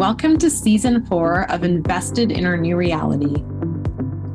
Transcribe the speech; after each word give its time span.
welcome 0.00 0.38
to 0.38 0.48
season 0.48 1.04
four 1.04 1.42
of 1.50 1.62
Invested 1.62 2.32
in 2.32 2.46
Our 2.46 2.56
New 2.56 2.74
Reality. 2.74 3.42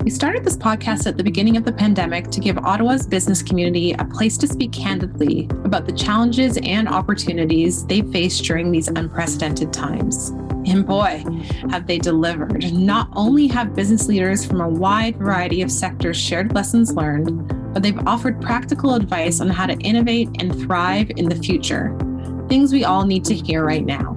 We 0.03 0.11
started 0.11 0.43
this 0.43 0.55
podcast 0.55 1.07
at 1.07 1.17
the 1.17 1.23
beginning 1.23 1.57
of 1.57 1.65
the 1.65 1.73
pandemic 1.73 2.29
to 2.29 2.39
give 2.39 2.59
Ottawa's 2.59 3.07
business 3.07 3.41
community 3.41 3.93
a 3.93 4.05
place 4.05 4.37
to 4.37 4.47
speak 4.47 4.71
candidly 4.73 5.47
about 5.63 5.87
the 5.87 5.91
challenges 5.91 6.59
and 6.61 6.87
opportunities 6.87 7.83
they 7.87 8.03
face 8.03 8.39
during 8.41 8.71
these 8.71 8.89
unprecedented 8.89 9.73
times. 9.73 10.29
And 10.67 10.85
boy, 10.85 11.23
have 11.71 11.87
they 11.87 11.97
delivered. 11.97 12.71
Not 12.71 13.09
only 13.13 13.47
have 13.47 13.73
business 13.73 14.07
leaders 14.07 14.45
from 14.45 14.61
a 14.61 14.69
wide 14.69 15.17
variety 15.17 15.63
of 15.63 15.71
sectors 15.71 16.15
shared 16.15 16.53
lessons 16.53 16.93
learned, 16.93 17.73
but 17.73 17.81
they've 17.81 18.07
offered 18.07 18.39
practical 18.39 18.93
advice 18.93 19.41
on 19.41 19.49
how 19.49 19.65
to 19.65 19.79
innovate 19.79 20.29
and 20.39 20.53
thrive 20.61 21.09
in 21.15 21.27
the 21.27 21.35
future. 21.35 21.97
Things 22.49 22.71
we 22.71 22.85
all 22.85 23.07
need 23.07 23.25
to 23.25 23.33
hear 23.33 23.65
right 23.65 23.83
now. 23.83 24.14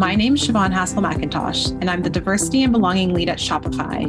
My 0.00 0.14
name 0.14 0.32
is 0.32 0.48
Siobhan 0.48 0.72
Haskell 0.72 1.02
McIntosh, 1.02 1.72
and 1.72 1.90
I'm 1.90 2.00
the 2.00 2.08
Diversity 2.08 2.62
and 2.62 2.72
Belonging 2.72 3.12
Lead 3.12 3.28
at 3.28 3.36
Shopify. 3.36 4.06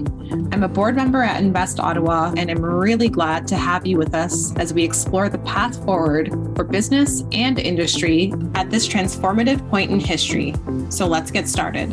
I'm 0.53 0.63
a 0.63 0.69
board 0.69 0.95
member 0.95 1.21
at 1.21 1.43
Invest 1.43 1.81
Ottawa, 1.81 2.33
and 2.37 2.49
I'm 2.49 2.63
really 2.63 3.09
glad 3.09 3.45
to 3.49 3.57
have 3.57 3.85
you 3.85 3.97
with 3.97 4.15
us 4.15 4.55
as 4.55 4.73
we 4.73 4.85
explore 4.85 5.27
the 5.27 5.39
path 5.39 5.83
forward 5.83 6.29
for 6.55 6.63
business 6.63 7.25
and 7.33 7.59
industry 7.59 8.33
at 8.55 8.69
this 8.69 8.87
transformative 8.87 9.69
point 9.69 9.91
in 9.91 9.99
history. 9.99 10.55
So 10.87 11.07
let's 11.07 11.29
get 11.29 11.49
started. 11.49 11.91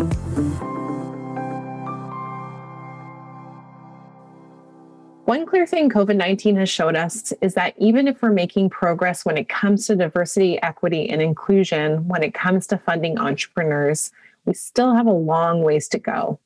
One 5.29 5.45
clear 5.45 5.67
thing 5.67 5.91
COVID 5.91 6.17
19 6.17 6.57
has 6.57 6.71
showed 6.71 6.97
us 6.97 7.35
is 7.43 7.53
that 7.53 7.75
even 7.77 8.09
if 8.09 8.23
we're 8.23 8.33
making 8.33 8.71
progress 8.71 9.27
when 9.27 9.37
it 9.37 9.47
comes 9.47 9.87
to 9.87 9.95
diversity, 9.95 10.59
equity, 10.63 11.11
and 11.11 11.21
inclusion, 11.21 12.09
when 12.09 12.23
it 12.23 12.33
comes 12.33 12.67
to 12.69 12.79
funding 12.79 13.19
entrepreneurs, 13.19 14.11
we 14.47 14.55
still 14.55 14.95
have 14.95 15.07
a 15.07 15.13
long 15.13 15.61
ways 15.63 15.87
to 15.89 15.99
go. 15.99 16.41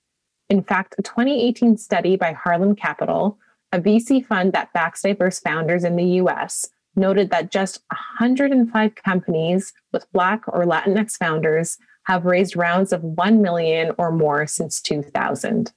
In 0.50 0.64
fact, 0.64 0.96
a 0.98 1.02
2018 1.02 1.76
study 1.76 2.16
by 2.16 2.32
Harlem 2.32 2.74
Capital, 2.74 3.38
a 3.70 3.78
VC 3.78 4.26
fund 4.26 4.52
that 4.52 4.72
backs 4.72 5.02
diverse 5.02 5.38
founders 5.38 5.84
in 5.84 5.94
the 5.94 6.18
US, 6.20 6.68
noted 6.96 7.30
that 7.30 7.52
just 7.52 7.84
105 7.92 8.94
companies 8.96 9.72
with 9.92 10.10
Black 10.10 10.42
or 10.48 10.64
Latinx 10.64 11.16
founders 11.16 11.78
have 12.06 12.24
raised 12.24 12.56
rounds 12.56 12.92
of 12.92 13.04
1 13.04 13.40
million 13.42 13.92
or 13.96 14.10
more 14.10 14.44
since 14.48 14.82
2000. 14.82 15.72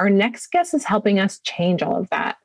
Our 0.00 0.08
next 0.08 0.50
guest 0.50 0.72
is 0.72 0.84
helping 0.84 1.18
us 1.18 1.40
change 1.40 1.82
all 1.82 2.00
of 2.00 2.08
that. 2.08 2.38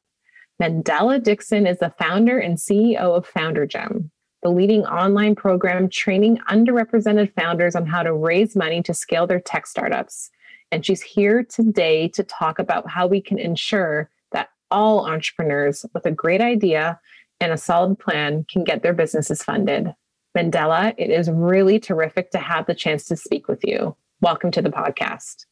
Mandela 0.61 1.23
Dixon 1.23 1.65
is 1.65 1.79
the 1.79 1.93
founder 1.97 2.37
and 2.37 2.57
CEO 2.57 3.15
of 3.15 3.25
Founder 3.25 3.65
Gym, 3.65 4.11
the 4.43 4.49
leading 4.49 4.85
online 4.85 5.35
program 5.35 5.87
training 5.87 6.39
underrepresented 6.49 7.33
founders 7.33 7.73
on 7.73 7.85
how 7.85 8.03
to 8.03 8.11
raise 8.11 8.57
money 8.57 8.83
to 8.83 8.93
scale 8.93 9.25
their 9.25 9.39
tech 9.39 9.67
startups. 9.67 10.31
And 10.69 10.85
she's 10.85 11.01
here 11.01 11.45
today 11.45 12.09
to 12.09 12.25
talk 12.25 12.59
about 12.59 12.89
how 12.89 13.07
we 13.07 13.21
can 13.21 13.39
ensure 13.39 14.09
that 14.33 14.49
all 14.69 15.09
entrepreneurs 15.09 15.85
with 15.93 16.05
a 16.05 16.11
great 16.11 16.41
idea 16.41 16.99
and 17.39 17.53
a 17.53 17.57
solid 17.57 17.97
plan 17.97 18.45
can 18.51 18.65
get 18.65 18.83
their 18.83 18.91
businesses 18.91 19.41
funded. 19.41 19.95
Mandela, 20.37 20.93
it 20.97 21.09
is 21.09 21.31
really 21.31 21.79
terrific 21.79 22.31
to 22.31 22.37
have 22.37 22.65
the 22.65 22.75
chance 22.75 23.05
to 23.05 23.15
speak 23.15 23.47
with 23.47 23.63
you. 23.63 23.95
Welcome 24.19 24.51
to 24.51 24.61
the 24.61 24.71
podcast. 24.71 25.45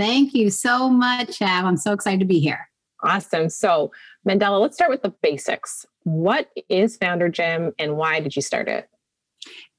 Thank 0.00 0.32
you 0.32 0.48
so 0.48 0.88
much, 0.88 1.42
Ab. 1.42 1.66
I'm 1.66 1.76
so 1.76 1.92
excited 1.92 2.20
to 2.20 2.24
be 2.24 2.40
here. 2.40 2.70
Awesome. 3.02 3.50
So, 3.50 3.92
Mandela, 4.26 4.58
let's 4.58 4.74
start 4.74 4.90
with 4.90 5.02
the 5.02 5.12
basics. 5.22 5.84
What 6.04 6.48
is 6.70 6.96
Founder 6.96 7.28
Gym 7.28 7.72
and 7.78 7.98
why 7.98 8.20
did 8.20 8.34
you 8.34 8.40
start 8.40 8.66
it? 8.66 8.88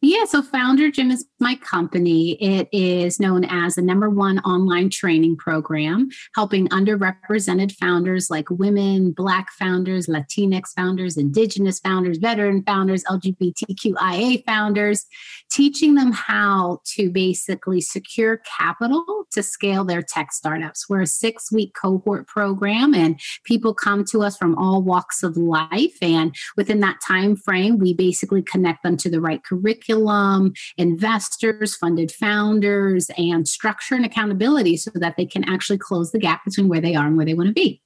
Yeah, 0.03 0.25
so 0.25 0.42
Founder 0.42 0.89
Gym 0.89 1.11
is 1.11 1.25
my 1.39 1.55
company. 1.55 2.31
It 2.33 2.67
is 2.72 3.19
known 3.19 3.45
as 3.45 3.75
the 3.75 3.83
number 3.83 4.09
one 4.09 4.39
online 4.39 4.89
training 4.89 5.38
program, 5.38 6.09
helping 6.36 6.67
underrepresented 6.69 7.71
founders 7.73 8.31
like 8.31 8.49
women, 8.49 9.11
Black 9.11 9.52
founders, 9.60 10.08
Latinx 10.08 10.70
founders, 10.76 11.17
Indigenous 11.17 11.80
founders, 11.80 12.17
veteran 12.17 12.64
founders, 12.64 13.04
LGBTQIA 13.04 14.43
founders, 14.45 15.05
teaching 15.52 15.95
them 15.95 16.12
how 16.12 16.80
to 16.86 17.10
basically 17.10 17.82
secure 17.82 18.42
capital 18.60 19.26
to 19.32 19.44
scale 19.44 19.84
their 19.84 20.02
tech 20.02 20.32
startups. 20.32 20.89
We're 20.89 21.02
a 21.02 21.08
six 21.08 21.52
week 21.52 21.73
cohort 21.80 22.28
program, 22.28 22.94
and 22.94 23.20
people 23.44 23.73
come 23.73 24.06
to 24.06 24.22
us 24.23 24.38
from 24.38 24.58
all 24.58 24.82
walks 24.82 25.23
of 25.23 25.38
life. 25.38 25.98
And 26.02 26.36
within 26.58 26.80
that 26.82 27.00
time 27.06 27.36
frame, 27.36 27.78
we 27.78 27.94
basically 27.94 28.42
connect 28.42 28.84
them 28.84 28.98
to 28.98 29.10
the 29.10 29.22
right 29.22 29.44
curriculum 29.44 29.61
curriculum, 29.92 30.54
investors, 30.78 31.76
funded 31.76 32.11
founders, 32.11 33.10
and 33.17 33.48
structure 33.48 33.95
and 33.95 34.06
accountability 34.06 34.78
so 34.78 34.92
that 34.95 35.16
they 35.17 35.26
can 35.26 35.44
actually 35.45 35.78
close 35.78 36.11
the 36.11 36.20
gap 36.20 36.44
between 36.45 36.67
where 36.67 36.82
they 36.82 36.95
are 36.95 37.08
and 37.08 37.17
where 37.17 37.26
they 37.26 37.34
want 37.34 37.48
to 37.48 37.54
be 37.54 37.82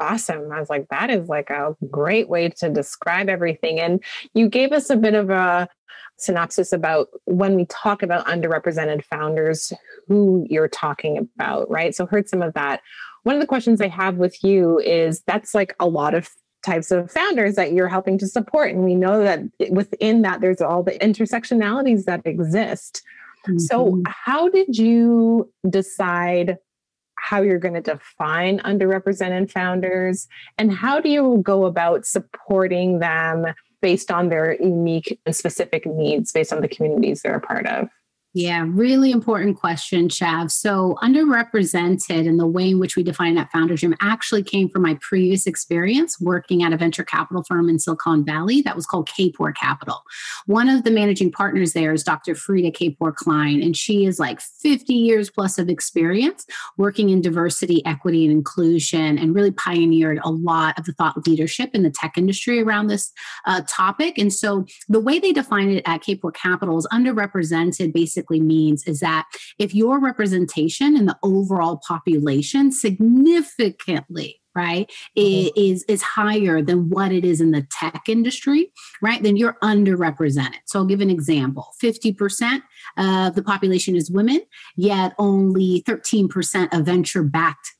awesome. 0.00 0.50
I 0.52 0.60
was 0.60 0.70
like, 0.70 0.88
that 0.90 1.10
is 1.10 1.28
like 1.28 1.50
a 1.50 1.76
great 1.90 2.28
way 2.28 2.48
to 2.58 2.68
describe 2.68 3.28
everything. 3.28 3.80
And 3.80 4.02
you 4.34 4.48
gave 4.48 4.72
us 4.72 4.90
a 4.90 4.96
bit 4.96 5.14
of 5.14 5.30
a 5.30 5.68
synopsis 6.18 6.72
about 6.72 7.08
when 7.24 7.54
we 7.54 7.64
talk 7.66 8.02
about 8.02 8.26
underrepresented 8.26 9.04
founders, 9.04 9.72
who 10.08 10.46
you're 10.48 10.68
talking 10.68 11.18
about, 11.18 11.70
right? 11.70 11.94
So, 11.94 12.06
heard 12.06 12.28
some 12.28 12.42
of 12.42 12.54
that. 12.54 12.82
One 13.22 13.34
of 13.34 13.40
the 13.40 13.46
questions 13.46 13.80
I 13.80 13.88
have 13.88 14.16
with 14.16 14.42
you 14.42 14.78
is 14.78 15.22
that's 15.26 15.54
like 15.54 15.74
a 15.80 15.86
lot 15.86 16.14
of 16.14 16.30
types 16.64 16.90
of 16.90 17.10
founders 17.10 17.54
that 17.54 17.72
you're 17.72 17.88
helping 17.88 18.18
to 18.18 18.26
support. 18.26 18.72
And 18.72 18.84
we 18.84 18.94
know 18.94 19.22
that 19.22 19.42
within 19.70 20.22
that, 20.22 20.40
there's 20.40 20.60
all 20.60 20.82
the 20.82 20.98
intersectionalities 20.98 22.04
that 22.04 22.22
exist. 22.24 23.02
Mm-hmm. 23.46 23.58
So, 23.58 24.02
how 24.06 24.48
did 24.48 24.76
you 24.76 25.50
decide 25.68 26.58
how 27.20 27.42
you're 27.42 27.58
going 27.58 27.74
to 27.74 27.80
define 27.80 28.60
underrepresented 28.60 29.50
founders? 29.50 30.28
And 30.56 30.72
how 30.72 31.00
do 31.00 31.08
you 31.08 31.40
go 31.42 31.66
about 31.66 32.06
supporting 32.06 32.98
them 32.98 33.46
based 33.80 34.10
on 34.10 34.28
their 34.28 34.60
unique 34.60 35.20
and 35.24 35.36
specific 35.36 35.86
needs 35.86 36.32
based 36.32 36.52
on 36.52 36.60
the 36.60 36.68
communities 36.68 37.22
they're 37.22 37.36
a 37.36 37.40
part 37.40 37.66
of? 37.66 37.88
Yeah, 38.34 38.62
really 38.68 39.10
important 39.10 39.56
question, 39.56 40.08
Shav. 40.08 40.50
So, 40.50 40.98
underrepresented 41.02 42.26
in 42.26 42.36
the 42.36 42.46
way 42.46 42.68
in 42.68 42.78
which 42.78 42.94
we 42.94 43.02
define 43.02 43.34
that 43.36 43.50
founder 43.50 43.74
gym 43.74 43.96
actually 44.02 44.42
came 44.42 44.68
from 44.68 44.82
my 44.82 44.98
previous 45.00 45.46
experience 45.46 46.20
working 46.20 46.62
at 46.62 46.74
a 46.74 46.76
venture 46.76 47.04
capital 47.04 47.42
firm 47.42 47.70
in 47.70 47.78
Silicon 47.78 48.26
Valley 48.26 48.60
that 48.62 48.76
was 48.76 48.84
called 48.84 49.08
Kapor 49.08 49.56
Capital. 49.56 50.02
One 50.44 50.68
of 50.68 50.84
the 50.84 50.90
managing 50.90 51.32
partners 51.32 51.72
there 51.72 51.94
is 51.94 52.04
Dr. 52.04 52.34
Freada 52.34 52.70
Kapor 52.70 53.14
Klein, 53.14 53.62
and 53.62 53.74
she 53.74 54.04
is 54.04 54.20
like 54.20 54.42
50 54.42 54.92
years 54.92 55.30
plus 55.30 55.58
of 55.58 55.70
experience 55.70 56.44
working 56.76 57.08
in 57.08 57.22
diversity, 57.22 57.82
equity, 57.86 58.26
and 58.26 58.32
inclusion, 58.32 59.16
and 59.16 59.34
really 59.34 59.52
pioneered 59.52 60.20
a 60.22 60.30
lot 60.30 60.78
of 60.78 60.84
the 60.84 60.92
thought 60.92 61.26
leadership 61.26 61.70
in 61.72 61.82
the 61.82 61.90
tech 61.90 62.18
industry 62.18 62.60
around 62.60 62.88
this 62.88 63.10
uh, 63.46 63.62
topic. 63.66 64.18
And 64.18 64.30
so, 64.30 64.66
the 64.86 65.00
way 65.00 65.18
they 65.18 65.32
define 65.32 65.70
it 65.70 65.82
at 65.86 66.02
Kapor 66.02 66.34
Capital 66.34 66.76
is 66.76 66.86
underrepresented 66.92 67.94
basically 67.94 68.17
basically 68.18 68.40
means 68.40 68.82
is 68.84 69.00
that 69.00 69.26
if 69.58 69.74
your 69.74 70.00
representation 70.00 70.96
in 70.96 71.06
the 71.06 71.16
overall 71.22 71.80
population 71.86 72.72
significantly 72.72 74.40
right 74.56 74.90
mm-hmm. 75.16 75.48
is 75.54 75.84
is 75.84 76.02
higher 76.02 76.60
than 76.60 76.88
what 76.88 77.12
it 77.12 77.24
is 77.24 77.40
in 77.40 77.52
the 77.52 77.64
tech 77.70 78.08
industry 78.08 78.72
right 79.00 79.22
then 79.22 79.36
you're 79.36 79.56
underrepresented 79.62 80.58
so 80.64 80.80
i'll 80.80 80.84
give 80.84 81.00
an 81.00 81.10
example 81.10 81.68
50% 81.82 82.62
of 82.96 83.34
the 83.36 83.42
population 83.42 83.94
is 83.94 84.10
women 84.10 84.40
yet 84.76 85.14
only 85.18 85.82
13% 85.86 86.76
of 86.76 86.86
venture 86.86 87.22
backed 87.22 87.74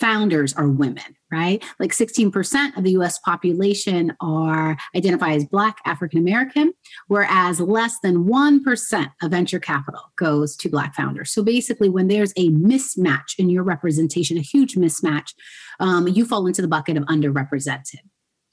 founders 0.00 0.54
are 0.54 0.68
women, 0.68 1.16
right? 1.30 1.62
Like 1.78 1.92
16% 1.92 2.76
of 2.76 2.82
the 2.84 2.92
US 2.92 3.18
population 3.18 4.16
are 4.20 4.76
identify 4.96 5.32
as 5.32 5.44
Black, 5.44 5.78
African 5.86 6.18
American, 6.18 6.72
whereas 7.08 7.60
less 7.60 7.98
than 8.02 8.24
1% 8.24 9.12
of 9.22 9.30
venture 9.30 9.60
capital 9.60 10.00
goes 10.16 10.56
to 10.56 10.68
Black 10.68 10.94
founders. 10.94 11.30
So 11.30 11.42
basically, 11.42 11.88
when 11.88 12.08
there's 12.08 12.32
a 12.36 12.48
mismatch 12.50 13.38
in 13.38 13.50
your 13.50 13.62
representation, 13.62 14.38
a 14.38 14.42
huge 14.42 14.74
mismatch, 14.74 15.34
um, 15.78 16.08
you 16.08 16.24
fall 16.24 16.46
into 16.46 16.62
the 16.62 16.68
bucket 16.68 16.96
of 16.96 17.04
underrepresented. 17.04 18.00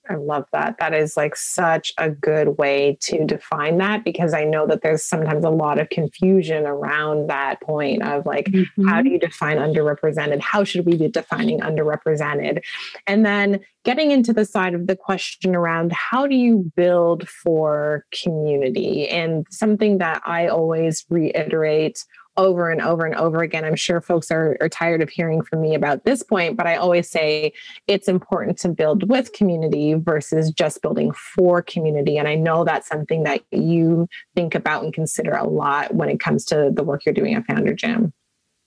I 0.09 0.15
love 0.15 0.45
that. 0.53 0.77
That 0.79 0.93
is 0.93 1.17
like 1.17 1.35
such 1.35 1.93
a 1.97 2.09
good 2.09 2.57
way 2.57 2.97
to 3.01 3.25
define 3.25 3.77
that 3.77 4.03
because 4.03 4.33
I 4.33 4.43
know 4.43 4.65
that 4.67 4.81
there's 4.81 5.03
sometimes 5.03 5.43
a 5.43 5.49
lot 5.49 5.79
of 5.79 5.89
confusion 5.89 6.65
around 6.65 7.29
that 7.29 7.61
point 7.61 8.03
of 8.03 8.25
like, 8.25 8.45
mm-hmm. 8.45 8.87
how 8.87 9.01
do 9.01 9.09
you 9.09 9.19
define 9.19 9.57
underrepresented? 9.57 10.39
How 10.39 10.63
should 10.63 10.85
we 10.85 10.95
be 10.95 11.07
defining 11.07 11.59
underrepresented? 11.59 12.61
And 13.05 13.25
then 13.25 13.59
getting 13.83 14.11
into 14.11 14.33
the 14.33 14.45
side 14.45 14.73
of 14.73 14.87
the 14.87 14.95
question 14.95 15.55
around 15.55 15.91
how 15.93 16.27
do 16.27 16.35
you 16.35 16.71
build 16.75 17.27
for 17.27 18.05
community? 18.23 19.07
And 19.07 19.45
something 19.49 19.97
that 19.99 20.21
I 20.25 20.47
always 20.47 21.05
reiterate 21.09 22.03
over 22.37 22.71
and 22.71 22.81
over 22.81 23.05
and 23.05 23.15
over 23.15 23.41
again. 23.41 23.65
I'm 23.65 23.75
sure 23.75 23.99
folks 23.99 24.31
are, 24.31 24.57
are 24.61 24.69
tired 24.69 25.01
of 25.01 25.09
hearing 25.09 25.41
from 25.41 25.61
me 25.61 25.75
about 25.75 26.05
this 26.05 26.23
point, 26.23 26.55
but 26.55 26.67
I 26.67 26.75
always 26.75 27.09
say 27.09 27.53
it's 27.87 28.07
important 28.07 28.57
to 28.59 28.69
build 28.69 29.09
with 29.09 29.33
community 29.33 29.95
versus 29.95 30.51
just 30.51 30.81
building 30.81 31.11
for 31.11 31.61
community. 31.61 32.17
And 32.17 32.27
I 32.27 32.35
know 32.35 32.63
that's 32.63 32.87
something 32.87 33.23
that 33.23 33.41
you 33.51 34.07
think 34.35 34.55
about 34.55 34.83
and 34.83 34.93
consider 34.93 35.31
a 35.31 35.47
lot 35.47 35.93
when 35.93 36.09
it 36.09 36.19
comes 36.19 36.45
to 36.45 36.71
the 36.71 36.83
work 36.83 37.05
you're 37.05 37.13
doing 37.13 37.33
at 37.33 37.45
Founder 37.45 37.73
Gym. 37.73 38.13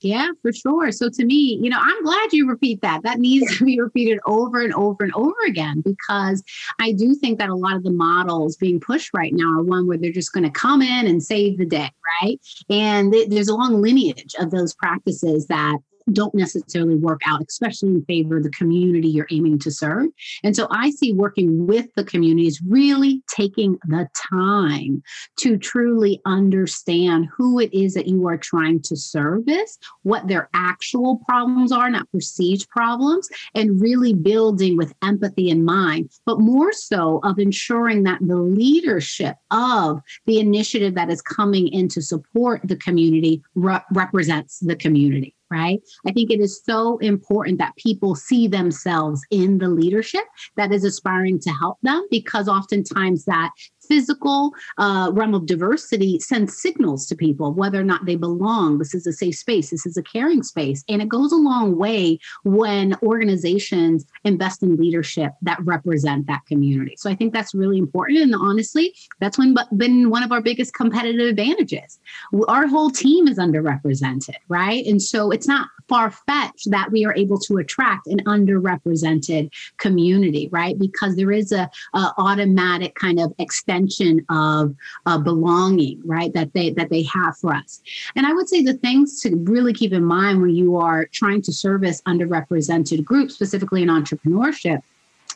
Yeah, 0.03 0.31
for 0.41 0.53
sure. 0.53 0.93
So 0.93 1.11
to 1.11 1.25
me, 1.25 1.59
you 1.63 1.69
know, 1.69 1.79
I'm 1.79 2.03
glad 2.03 2.33
you 2.33 2.49
repeat 2.49 2.81
that. 2.81 3.03
That 3.03 3.19
needs 3.19 3.59
to 3.59 3.65
be 3.65 3.79
repeated 3.79 4.19
over 4.27 4.63
and 4.63 4.73
over 4.75 5.05
and 5.05 5.13
over 5.15 5.37
again 5.47 5.83
because 5.83 6.43
I 6.81 6.93
do 6.93 7.15
think 7.15 7.39
that 7.39 7.51
a 7.51 7.55
lot 7.55 7.77
of 7.77 7.83
the 7.83 7.91
models 7.91 8.57
being 8.57 8.81
pushed 8.81 9.11
right 9.13 9.33
now 9.35 9.59
are 9.59 9.63
one 9.63 9.87
where 9.87 9.99
they're 9.99 10.11
just 10.11 10.33
going 10.33 10.45
to 10.45 10.51
come 10.51 10.81
in 10.81 11.07
and 11.07 11.23
save 11.23 11.59
the 11.59 11.67
day, 11.67 11.91
right? 12.23 12.41
And 12.71 13.13
th- 13.13 13.29
there's 13.29 13.49
a 13.49 13.55
long 13.55 13.83
lineage 13.83 14.35
of 14.39 14.51
those 14.51 14.75
practices 14.75 15.47
that 15.49 15.79
don't 16.13 16.35
necessarily 16.35 16.95
work 16.97 17.21
out, 17.27 17.43
especially 17.49 17.91
in 17.91 18.05
favor 18.05 18.39
of 18.39 18.43
the 18.43 18.51
community 18.51 19.09
you're 19.09 19.27
aiming 19.31 19.59
to 19.61 19.71
serve. 19.71 20.09
And 20.43 20.55
so 20.55 20.67
I 20.71 20.91
see 20.91 21.13
working 21.13 21.67
with 21.67 21.87
the 21.97 22.05
community 22.05 22.47
is 22.47 22.61
really 22.63 23.23
taking 23.35 23.79
the 23.85 24.09
time 24.31 25.03
to 25.39 25.57
truly 25.57 26.21
understand 26.27 27.29
who 27.37 27.59
it 27.59 27.73
is 27.73 27.95
that 27.95 28.07
you 28.07 28.27
are 28.29 28.37
trying 28.37 28.81
to 28.83 28.97
service, 28.97 29.79
what 30.03 30.29
their 30.29 30.49
actual 30.55 31.21
problems 31.29 31.73
are, 31.73 31.91
not 31.91 32.11
perceived 32.11 32.69
problems, 32.69 33.29
and 33.55 33.81
really 33.81 34.15
building 34.15 34.77
with 34.77 34.95
empathy 35.03 35.51
in 35.51 35.65
mind, 35.65 36.11
but 36.27 36.41
more 36.41 36.73
so 36.73 37.21
of 37.25 37.39
ensuring 37.39 38.03
that 38.05 38.19
the 38.21 38.37
leadership 38.37 39.37
of 39.51 40.01
the 40.27 40.39
initiative 40.39 40.95
that 40.95 41.11
is 41.11 41.23
coming 41.23 41.69
in 41.69 41.89
to 41.89 42.03
support 42.03 42.61
the 42.65 42.77
community 42.77 43.43
re- 43.55 43.81
represents 43.93 44.59
the 44.61 44.77
community 44.77 45.35
right? 45.51 45.81
I 46.07 46.13
think 46.13 46.31
it 46.31 46.41
is 46.41 46.63
so 46.65 46.99
important 46.99 47.59
that 47.59 47.77
people 47.77 48.15
see 48.15 48.47
themselves 48.47 49.21
in 49.31 49.59
the 49.59 49.69
leadership 49.69 50.25
that 50.57 50.73
is 50.73 50.85
aspiring 50.85 51.41
to 51.41 51.51
help 51.51 51.79
them 51.83 52.07
because 52.11 52.49
oftentimes 52.49 53.25
that 53.25 53.51
physical 53.91 54.55
uh, 54.79 55.11
realm 55.13 55.35
of 55.35 55.47
diversity 55.47 56.21
sends 56.21 56.57
signals 56.57 57.07
to 57.09 57.17
people 57.17 57.53
whether 57.53 57.81
or 57.81 57.85
not 57.85 58.07
they 58.07 58.17
belong. 58.17 58.79
This 58.79 58.95
is 58.95 59.07
a 59.07 59.13
safe 59.13 59.35
space. 59.35 59.71
This 59.71 59.85
is 59.85 59.97
a 59.97 60.03
caring 60.03 60.45
space. 60.45 60.85
And 60.89 61.03
it 61.03 61.09
goes 61.09 61.33
a 61.33 61.37
long 61.37 61.77
way 61.77 62.21
when 62.45 62.95
organizations 63.03 64.07
invest 64.25 64.63
in 64.63 64.77
leadership 64.77 65.33
that 65.43 65.59
represent 65.65 66.29
that 66.29 66.47
community. 66.47 66.95
So 66.97 67.11
I 67.11 67.17
think 67.17 67.33
that's 67.33 67.53
really 67.53 67.79
important. 67.79 68.21
And 68.21 68.35
honestly, 68.35 68.95
that's 69.19 69.37
when, 69.39 69.57
been 69.77 70.09
one 70.09 70.23
of 70.23 70.31
our 70.31 70.41
biggest 70.41 70.73
competitive 70.75 71.29
advantages. 71.29 71.99
Our 72.47 72.69
whole 72.69 72.91
team 72.91 73.27
is 73.27 73.39
underrepresented, 73.39 74.37
right? 74.49 74.87
And 74.87 75.03
so 75.03 75.33
it's 75.33 75.49
not 75.49 75.69
far 75.91 76.13
fetched 76.13 76.71
that 76.71 76.91
we 76.93 77.05
are 77.05 77.15
able 77.17 77.39
to 77.41 77.59
attract 77.59 78.07
an 78.07 78.21
underrepresented 78.21 79.51
community, 79.77 80.49
right? 80.53 80.79
Because 80.79 81.17
there 81.17 81.33
is 81.33 81.51
a, 81.51 81.69
a 81.95 82.13
automatic 82.17 82.95
kind 82.95 83.19
of 83.19 83.35
extension 83.39 84.25
of 84.31 84.75
uh, 85.07 85.19
belonging, 85.19 86.01
right? 86.05 86.33
That 86.33 86.53
they 86.55 86.71
that 86.71 86.91
they 86.91 87.03
have 87.03 87.37
for 87.37 87.53
us. 87.53 87.83
And 88.15 88.25
I 88.25 88.33
would 88.33 88.49
say 88.49 88.63
the 88.63 88.75
things 88.75 89.21
to 89.23 89.37
really 89.37 89.73
keep 89.73 89.93
in 89.93 90.05
mind 90.05 90.41
when 90.41 90.55
you 90.55 90.77
are 90.77 91.07
trying 91.07 91.43
to 91.43 91.53
service 91.53 92.01
underrepresented 92.03 93.05
groups, 93.05 93.35
specifically 93.35 93.83
in 93.83 93.89
entrepreneurship, 93.89 94.81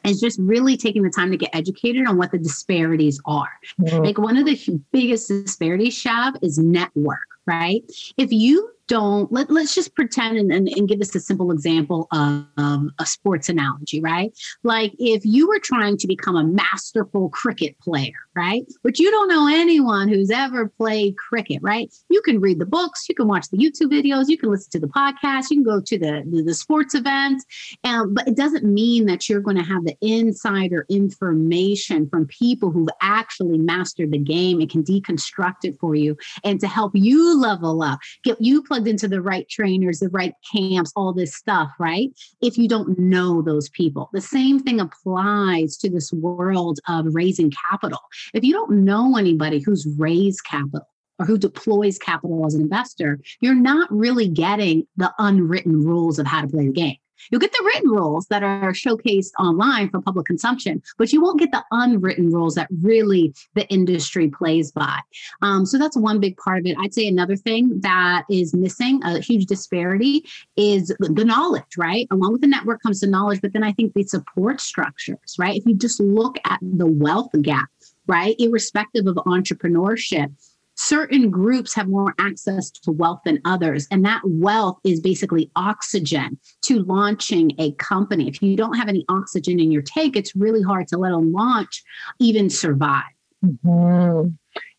is 0.05 0.21
just 0.21 0.39
really 0.39 0.77
taking 0.77 1.03
the 1.03 1.11
time 1.11 1.33
to 1.33 1.37
get 1.37 1.51
educated 1.53 2.07
on 2.07 2.17
what 2.17 2.31
the 2.31 2.39
disparities 2.39 3.21
are. 3.27 3.53
Mm-hmm. 3.81 4.05
Like 4.05 4.19
one 4.19 4.37
of 4.37 4.47
the 4.47 4.57
biggest 4.93 5.29
disparities, 5.29 6.01
Shav, 6.01 6.37
is 6.43 6.59
network, 6.59 7.27
right? 7.47 7.83
If 8.17 8.33
you 8.33 8.71
don't 8.89 9.33
let, 9.33 9.51
let's 9.51 9.75
just 9.75 9.95
pretend 9.95 10.39
and, 10.39 10.53
and, 10.53 10.69
and 10.69 10.89
give 10.89 11.01
us 11.01 11.15
a 11.15 11.21
simple 11.21 11.51
example 11.51 12.07
of, 12.13 12.45
of, 12.59 12.89
a 12.99 13.07
sports 13.07 13.49
analogy 13.49 14.01
right? 14.01 14.37
Like 14.63 14.93
if 14.99 15.25
you 15.25 15.49
were 15.49 15.59
trying 15.59 15.97
to 15.99 16.07
become 16.07 16.37
a 16.37 16.45
masterful 16.45 17.29
cricket 17.31 17.79
player 17.81 18.13
right? 18.37 18.65
But 18.83 18.99
you 18.99 19.11
don't 19.11 19.29
know 19.29 19.49
anyone 19.49 20.09
who's 20.09 20.31
ever 20.31 20.69
played 20.69 21.17
cricket 21.17 21.61
right? 21.63 21.93
You 22.11 22.21
can 22.23 22.41
read 22.41 22.59
the 22.59 22.67
books 22.67 23.07
you 23.09 23.15
can 23.15 23.29
watch 23.29 23.49
the 23.51 23.57
youtube 23.57 23.93
videos 23.93 24.29
you 24.29 24.39
can 24.39 24.51
listen 24.51 24.71
to 24.71 24.81
the 24.81 24.89
podcast 24.89 25.51
you 25.51 25.59
can 25.59 25.65
go 25.65 25.81
to 25.81 25.99
the 25.99 26.23
the, 26.27 26.43
the 26.43 26.55
sports 26.55 26.95
events 26.95 27.45
um, 27.85 28.15
but 28.15 28.27
it 28.27 28.37
doesn't 28.37 28.65
mean 28.65 29.07
that 29.07 29.29
you're 29.29 29.41
going 29.41 29.57
to 29.57 29.63
have 29.63 29.85
the 29.85 29.97
insider 30.01 30.87
information 30.89 32.09
from 32.09 32.27
people 32.27 32.71
who've 32.71 32.89
actually 33.01 33.59
mastered 33.59 34.11
the 34.11 34.19
game 34.19 34.61
and 34.61 34.71
can 34.71 34.83
deconstruct 34.83 35.65
it 35.65 35.79
for 35.79 35.95
you 35.95 36.17
and 36.43 36.61
to 36.61 36.67
help 36.67 36.93
you 36.95 37.41
level 37.41 37.83
up 37.83 37.99
get 38.23 38.41
you 38.41 38.63
plugged 38.75 38.89
into 38.89 39.07
the 39.07 39.23
right 39.23 39.49
trainers, 39.49 40.01
the 40.01 40.09
right 40.09 40.35
camps, 40.53 40.93
all 40.97 41.13
this 41.13 41.33
stuff, 41.33 41.71
right? 41.79 42.11
If 42.43 42.59
you 42.59 42.67
don't 42.67 42.99
know 42.99 43.41
those 43.41 43.69
people, 43.69 44.11
the 44.13 44.21
same 44.21 44.59
thing 44.59 44.81
applies 44.81 45.77
to 45.77 45.89
this 45.89 46.13
world 46.13 46.81
of 46.89 47.15
raising 47.15 47.53
capital. 47.53 48.01
If 48.33 48.43
you 48.43 48.53
don't 48.53 48.85
know 48.85 49.17
anybody 49.17 49.61
who's 49.61 49.87
raised 49.97 50.45
capital, 50.45 50.89
or 51.21 51.27
who 51.27 51.39
deploys 51.39 51.97
capital 51.97 52.45
as 52.45 52.55
an 52.55 52.63
investor, 52.63 53.21
you're 53.41 53.55
not 53.55 53.89
really 53.93 54.27
getting 54.27 54.85
the 54.97 55.15
unwritten 55.21 55.85
rules 55.85 56.19
of 56.19 56.27
how 56.27 56.41
to 56.41 56.49
play 56.49 56.67
the 56.67 56.73
game. 56.73 56.97
You'll 57.31 57.41
get 57.41 57.53
the 57.53 57.65
written 57.65 57.91
rules 57.91 58.27
that 58.27 58.43
are 58.43 58.73
showcased 58.73 59.33
online 59.39 59.91
for 59.91 60.01
public 60.01 60.27
consumption, 60.27 60.83
but 60.99 61.13
you 61.13 61.23
won't 61.23 61.41
get 61.41 61.53
the 61.53 61.65
unwritten 61.71 62.31
rules 62.31 62.55
that 62.55 62.69
really 62.83 63.35
the 63.55 63.67
industry 63.69 64.29
plays 64.29 64.71
by. 64.73 64.99
Um, 65.43 65.67
so 65.67 65.79
that's 65.79 65.97
one 65.97 66.21
big 66.21 66.37
part 66.37 66.61
of 66.61 66.67
it. 66.67 66.77
I'd 66.79 66.95
say 66.95 67.07
another 67.07 67.37
thing 67.37 67.81
that 67.81 68.25
is 68.31 68.55
missing, 68.55 69.03
a 69.05 69.21
huge 69.21 69.47
disparity, 69.47 70.25
is 70.57 70.95
the 70.99 71.25
knowledge, 71.25 71.77
right? 71.77 72.07
Along 72.11 72.33
with 72.33 72.41
the 72.41 72.47
network 72.47 72.83
comes 72.83 73.01
the 73.01 73.07
knowledge, 73.07 73.41
but 73.41 73.53
then 73.53 73.65
I 73.65 73.73
think 73.73 73.95
the 73.95 74.03
support 74.05 74.61
structures, 74.61 75.37
right? 75.39 75.57
If 75.57 75.67
you 75.67 75.75
just 75.75 76.01
look 76.01 76.37
at 76.45 76.59
the 76.63 76.87
wealth 76.87 77.31
gap, 77.43 77.69
right, 78.07 78.37
irrespective 78.39 79.07
of 79.07 79.17
entrepreneurship, 79.17 80.33
certain 80.77 81.31
groups 81.31 81.75
have 81.75 81.89
more 81.89 82.15
access 82.19 82.71
to 82.71 82.91
wealth 82.91 83.21
than 83.25 83.41
others. 83.45 83.87
And 83.91 84.05
that 84.05 84.23
wealth 84.25 84.79
is 84.85 85.01
basically 85.01 85.51
oxygen 85.57 86.39
to 86.63 86.81
launching 86.81 87.53
a 87.59 87.73
company. 87.73 88.29
If 88.29 88.43
you 88.43 88.57
don't 88.57 88.75
have 88.75 88.89
any 88.89 89.05
oxygen 89.09 89.61
in 89.61 89.71
your 89.71 89.83
tank, 89.83 90.17
it's 90.17 90.35
really 90.35 90.63
hard 90.63 90.89
to 90.89 90.99
let 90.99 91.13
a 91.13 91.19
launch 91.19 91.83
even 92.19 92.51
survive. 92.51 93.03
Mm-hmm. 93.45 94.29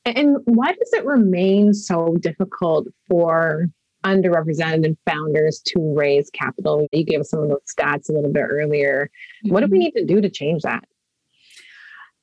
And 0.06 0.38
why 0.46 0.68
does 0.68 0.94
it 0.94 1.06
remain 1.06 1.74
so 1.74 2.16
difficult 2.20 2.88
for 3.08 3.68
underrepresented 4.04 4.98
founders 5.08 5.62
to 5.68 5.80
raise 5.96 6.30
capital? 6.30 6.88
You 6.92 7.04
gave 7.04 7.22
us 7.22 7.32
some 7.32 7.42
of 7.44 7.50
those 7.50 7.62
stats 7.76 8.10
a 8.10 8.14
little 8.14 8.32
bit 8.32 8.46
earlier. 8.48 9.10
Mm-hmm. 9.44 9.54
What 9.54 9.62
do 9.62 9.68
we 9.68 9.80
mm-hmm. 9.80 9.84
need 9.84 9.92
to 9.94 10.06
do 10.06 10.22
to 10.22 10.30
change 10.30 10.62
that? 10.64 10.84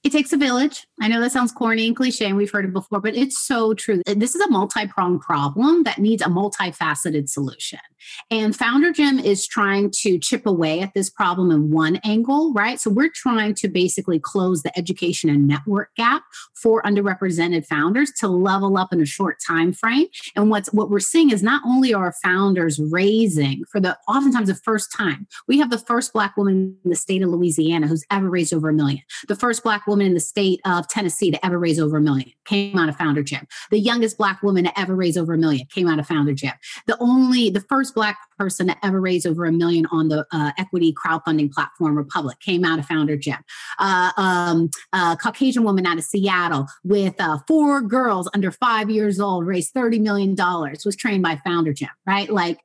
It 0.04 0.10
takes 0.10 0.32
a 0.32 0.37
village. 0.37 0.87
I 1.00 1.06
know 1.06 1.20
that 1.20 1.31
sounds 1.31 1.52
corny 1.52 1.87
and 1.87 1.94
cliche, 1.94 2.26
and 2.26 2.37
we've 2.37 2.50
heard 2.50 2.64
it 2.64 2.72
before, 2.72 3.00
but 3.00 3.14
it's 3.14 3.38
so 3.38 3.72
true. 3.72 4.02
This 4.04 4.34
is 4.34 4.40
a 4.40 4.50
multi 4.50 4.87
pronged 4.88 5.21
problem 5.21 5.85
that 5.85 5.99
needs 5.99 6.23
a 6.23 6.26
multifaceted 6.26 7.28
solution. 7.28 7.78
And 8.30 8.54
Founder 8.54 8.92
Gym 8.92 9.18
is 9.18 9.47
trying 9.47 9.90
to 10.02 10.18
chip 10.18 10.47
away 10.47 10.80
at 10.80 10.94
this 10.94 11.11
problem 11.11 11.50
in 11.50 11.71
one 11.71 11.97
angle, 12.04 12.52
right? 12.52 12.80
So 12.80 12.90
we're 12.90 13.11
trying 13.14 13.54
to 13.56 13.68
basically 13.68 14.18
close 14.18 14.62
the 14.62 14.76
education 14.76 15.30
and 15.30 15.47
network 15.47 15.94
gap 15.97 16.25
for 16.54 16.82
underrepresented 16.82 17.66
founders 17.66 18.11
to 18.18 18.28
level 18.28 18.76
up 18.76 18.92
in 18.92 19.00
a 19.00 19.06
short 19.06 19.38
time 19.47 19.73
frame. 19.73 20.06
And 20.37 20.50
what's 20.50 20.73
what 20.73 20.90
we're 20.90 21.00
seeing 21.00 21.30
is 21.30 21.42
not 21.42 21.62
only 21.64 21.94
are 21.94 22.14
founders 22.23 22.80
raising 22.90 23.64
for 23.71 23.80
the 23.80 23.97
oftentimes 24.09 24.49
the 24.49 24.54
first 24.54 24.92
time. 24.92 25.26
We 25.47 25.59
have 25.59 25.71
the 25.71 25.78
first 25.78 26.12
black 26.12 26.37
woman 26.37 26.76
in 26.85 26.90
the 26.90 26.97
state 26.97 27.23
of 27.23 27.28
Louisiana 27.28 27.87
who's 27.87 28.04
ever 28.11 28.28
raised 28.28 28.52
over 28.52 28.71
a 28.71 28.73
million. 28.73 29.02
The 29.28 29.37
first 29.37 29.62
black 29.62 29.87
woman 29.87 29.91
in 30.00 30.14
the 30.14 30.20
state 30.20 30.61
of 30.64 30.88
Tennessee 30.88 31.30
to 31.30 31.44
ever 31.44 31.58
raise 31.58 31.78
over 31.78 31.96
a 31.96 32.00
million 32.00 32.32
came 32.44 32.78
out 32.78 32.88
of 32.88 32.96
Founder 32.96 33.22
Gym. 33.22 33.46
The 33.70 33.78
youngest 33.78 34.18
black 34.18 34.42
woman 34.42 34.64
to 34.64 34.80
ever 34.80 34.94
raise 34.94 35.16
over 35.16 35.34
a 35.34 35.38
million 35.38 35.66
came 35.66 35.88
out 35.88 35.99
of 35.99 36.06
Founder 36.06 36.34
Gym. 36.34 36.52
The 36.87 36.96
only 37.00 37.50
the 37.50 37.61
first 37.61 37.94
Black 37.94 38.18
person 38.38 38.68
to 38.68 38.76
ever 38.84 39.00
raise 39.00 39.26
over 39.26 39.44
a 39.44 39.52
million 39.52 39.87
on 39.87 40.08
the 40.08 40.26
uh, 40.32 40.52
equity 40.58 40.92
crowdfunding 40.92 41.52
platform 41.52 41.96
Republic 41.96 42.38
came 42.40 42.64
out 42.64 42.78
of 42.78 42.87
Founder 42.87 43.16
Gym. 43.16 43.38
Uh, 43.78 44.11
um, 44.16 44.70
a 44.92 45.16
Caucasian 45.20 45.64
woman 45.64 45.87
out 45.87 45.99
of 45.99 46.04
Seattle 46.04 46.66
with 46.84 47.14
uh, 47.20 47.38
four 47.46 47.80
girls 47.80 48.28
under 48.34 48.50
five 48.50 48.90
years 48.90 49.20
old 49.20 49.46
raised 49.46 49.75
$30 49.75 50.00
million, 50.00 50.34
was 50.37 50.96
trained 50.96 51.22
by 51.22 51.37
Founder 51.44 51.72
Gym, 51.72 51.90
right? 52.06 52.28
Like, 52.30 52.58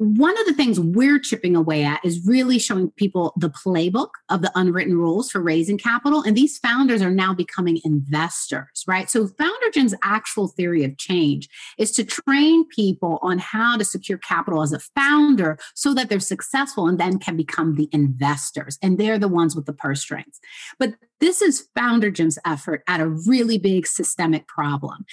one 0.00 0.40
of 0.40 0.46
the 0.46 0.54
things 0.54 0.80
we're 0.80 1.18
chipping 1.18 1.54
away 1.54 1.84
at 1.84 2.02
is 2.02 2.26
really 2.26 2.58
showing 2.58 2.90
people 2.92 3.34
the 3.36 3.50
playbook 3.50 4.08
of 4.30 4.40
the 4.40 4.50
unwritten 4.54 4.96
rules 4.96 5.30
for 5.30 5.42
raising 5.42 5.76
capital. 5.76 6.22
And 6.22 6.34
these 6.34 6.56
founders 6.56 7.02
are 7.02 7.10
now 7.10 7.34
becoming 7.34 7.80
investors, 7.84 8.82
right? 8.86 9.10
So, 9.10 9.26
Founder 9.26 9.70
Gym's 9.74 9.94
actual 10.02 10.48
theory 10.48 10.84
of 10.84 10.96
change 10.96 11.50
is 11.76 11.90
to 11.92 12.04
train 12.04 12.66
people 12.68 13.18
on 13.20 13.38
how 13.38 13.76
to 13.76 13.84
secure 13.84 14.16
capital 14.16 14.62
as 14.62 14.72
a 14.72 14.80
founder 14.96 15.58
so 15.74 15.92
that 15.92 16.08
they're 16.08 16.18
successful 16.18 16.88
and 16.88 16.98
then 16.98 17.18
can 17.18 17.36
become 17.36 17.74
the 17.74 17.90
investors. 17.92 18.78
And 18.80 18.96
they're 18.96 19.18
the 19.18 19.28
ones 19.28 19.54
with 19.54 19.66
the 19.66 19.74
purse 19.74 20.00
strings. 20.00 20.40
But 20.78 20.94
this 21.20 21.42
is 21.42 21.68
Founder 21.76 22.10
Gym's 22.10 22.38
effort 22.46 22.82
at 22.88 23.00
a 23.00 23.06
really 23.06 23.58
big 23.58 23.86
systemic 23.86 24.48
problem 24.48 25.04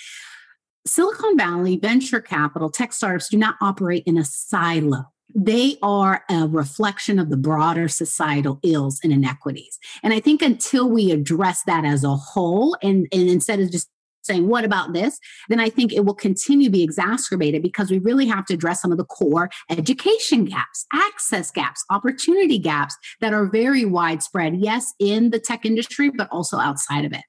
Silicon 0.88 1.38
Valley 1.38 1.78
venture 1.78 2.22
capital 2.22 2.70
tech 2.70 2.94
startups 2.94 3.30
do 3.30 3.38
not 3.38 3.56
operate 3.62 4.04
in 4.06 4.18
a 4.18 4.24
silo 4.24 5.06
they 5.36 5.78
are 5.82 6.24
a 6.30 6.48
reflection 6.48 7.20
of 7.20 7.30
the 7.30 7.38
broader 7.38 7.88
societal 7.88 8.60
ills 8.64 9.00
and 9.04 9.12
inequities. 9.12 9.78
And 10.04 10.14
I 10.14 10.20
think 10.20 10.42
until 10.42 10.90
we 10.90 11.12
address 11.12 11.64
that 11.68 11.86
as 11.86 12.04
a 12.04 12.16
whole, 12.16 12.78
and, 12.82 13.08
and 13.12 13.30
instead 13.30 13.60
of 13.60 13.72
just 13.72 13.90
saying, 14.24 14.48
what 14.48 14.66
about 14.66 14.94
this? 14.94 15.20
Then 15.50 15.60
I 15.60 15.70
think 15.70 15.94
it 15.94 16.06
will 16.06 16.14
continue 16.14 16.68
to 16.68 16.72
be 16.72 16.84
exacerbated 16.84 17.62
because 17.62 17.90
we 17.90 18.00
really 18.00 18.26
have 18.26 18.46
to 18.48 18.54
address 18.54 18.82
some 18.82 18.92
of 18.92 18.98
the 18.98 19.06
core 19.06 19.50
education 19.70 20.46
gaps, 20.46 20.86
access 20.94 21.50
gaps, 21.50 21.84
opportunity 21.90 22.60
gaps 22.60 22.96
that 23.22 23.34
are 23.34 23.46
very 23.46 23.86
widespread, 23.86 24.58
yes, 24.58 24.94
in 25.00 25.30
the 25.30 25.40
tech 25.40 25.66
industry, 25.66 26.10
but 26.10 26.28
also 26.32 26.58
outside 26.58 27.06
of 27.06 27.14
it. 27.14 27.24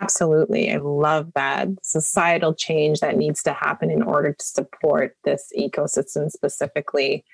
Absolutely. 0.00 0.72
I 0.72 0.78
love 0.78 1.30
that 1.34 1.68
societal 1.82 2.54
change 2.54 3.00
that 3.00 3.16
needs 3.16 3.42
to 3.42 3.52
happen 3.52 3.90
in 3.90 4.02
order 4.02 4.32
to 4.32 4.44
support 4.44 5.16
this 5.24 5.52
ecosystem 5.58 6.30
specifically. 6.30 7.24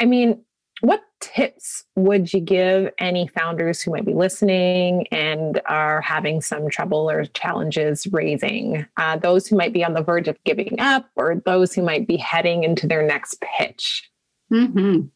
I 0.00 0.04
mean, 0.04 0.42
what 0.80 1.02
tips 1.20 1.84
would 1.96 2.32
you 2.32 2.40
give 2.40 2.92
any 2.98 3.26
founders 3.26 3.82
who 3.82 3.90
might 3.90 4.04
be 4.04 4.14
listening 4.14 5.06
and 5.10 5.60
are 5.66 6.00
having 6.00 6.40
some 6.40 6.68
trouble 6.68 7.10
or 7.10 7.24
challenges 7.26 8.06
raising? 8.08 8.86
Uh, 8.96 9.16
those 9.16 9.46
who 9.46 9.56
might 9.56 9.72
be 9.72 9.84
on 9.84 9.94
the 9.94 10.02
verge 10.02 10.28
of 10.28 10.42
giving 10.44 10.78
up 10.78 11.08
or 11.16 11.42
those 11.44 11.74
who 11.74 11.82
might 11.82 12.06
be 12.06 12.16
heading 12.16 12.62
into 12.62 12.86
their 12.86 13.02
next 13.02 13.42
pitch? 13.58 14.08
Mm-hmm. 14.52 15.06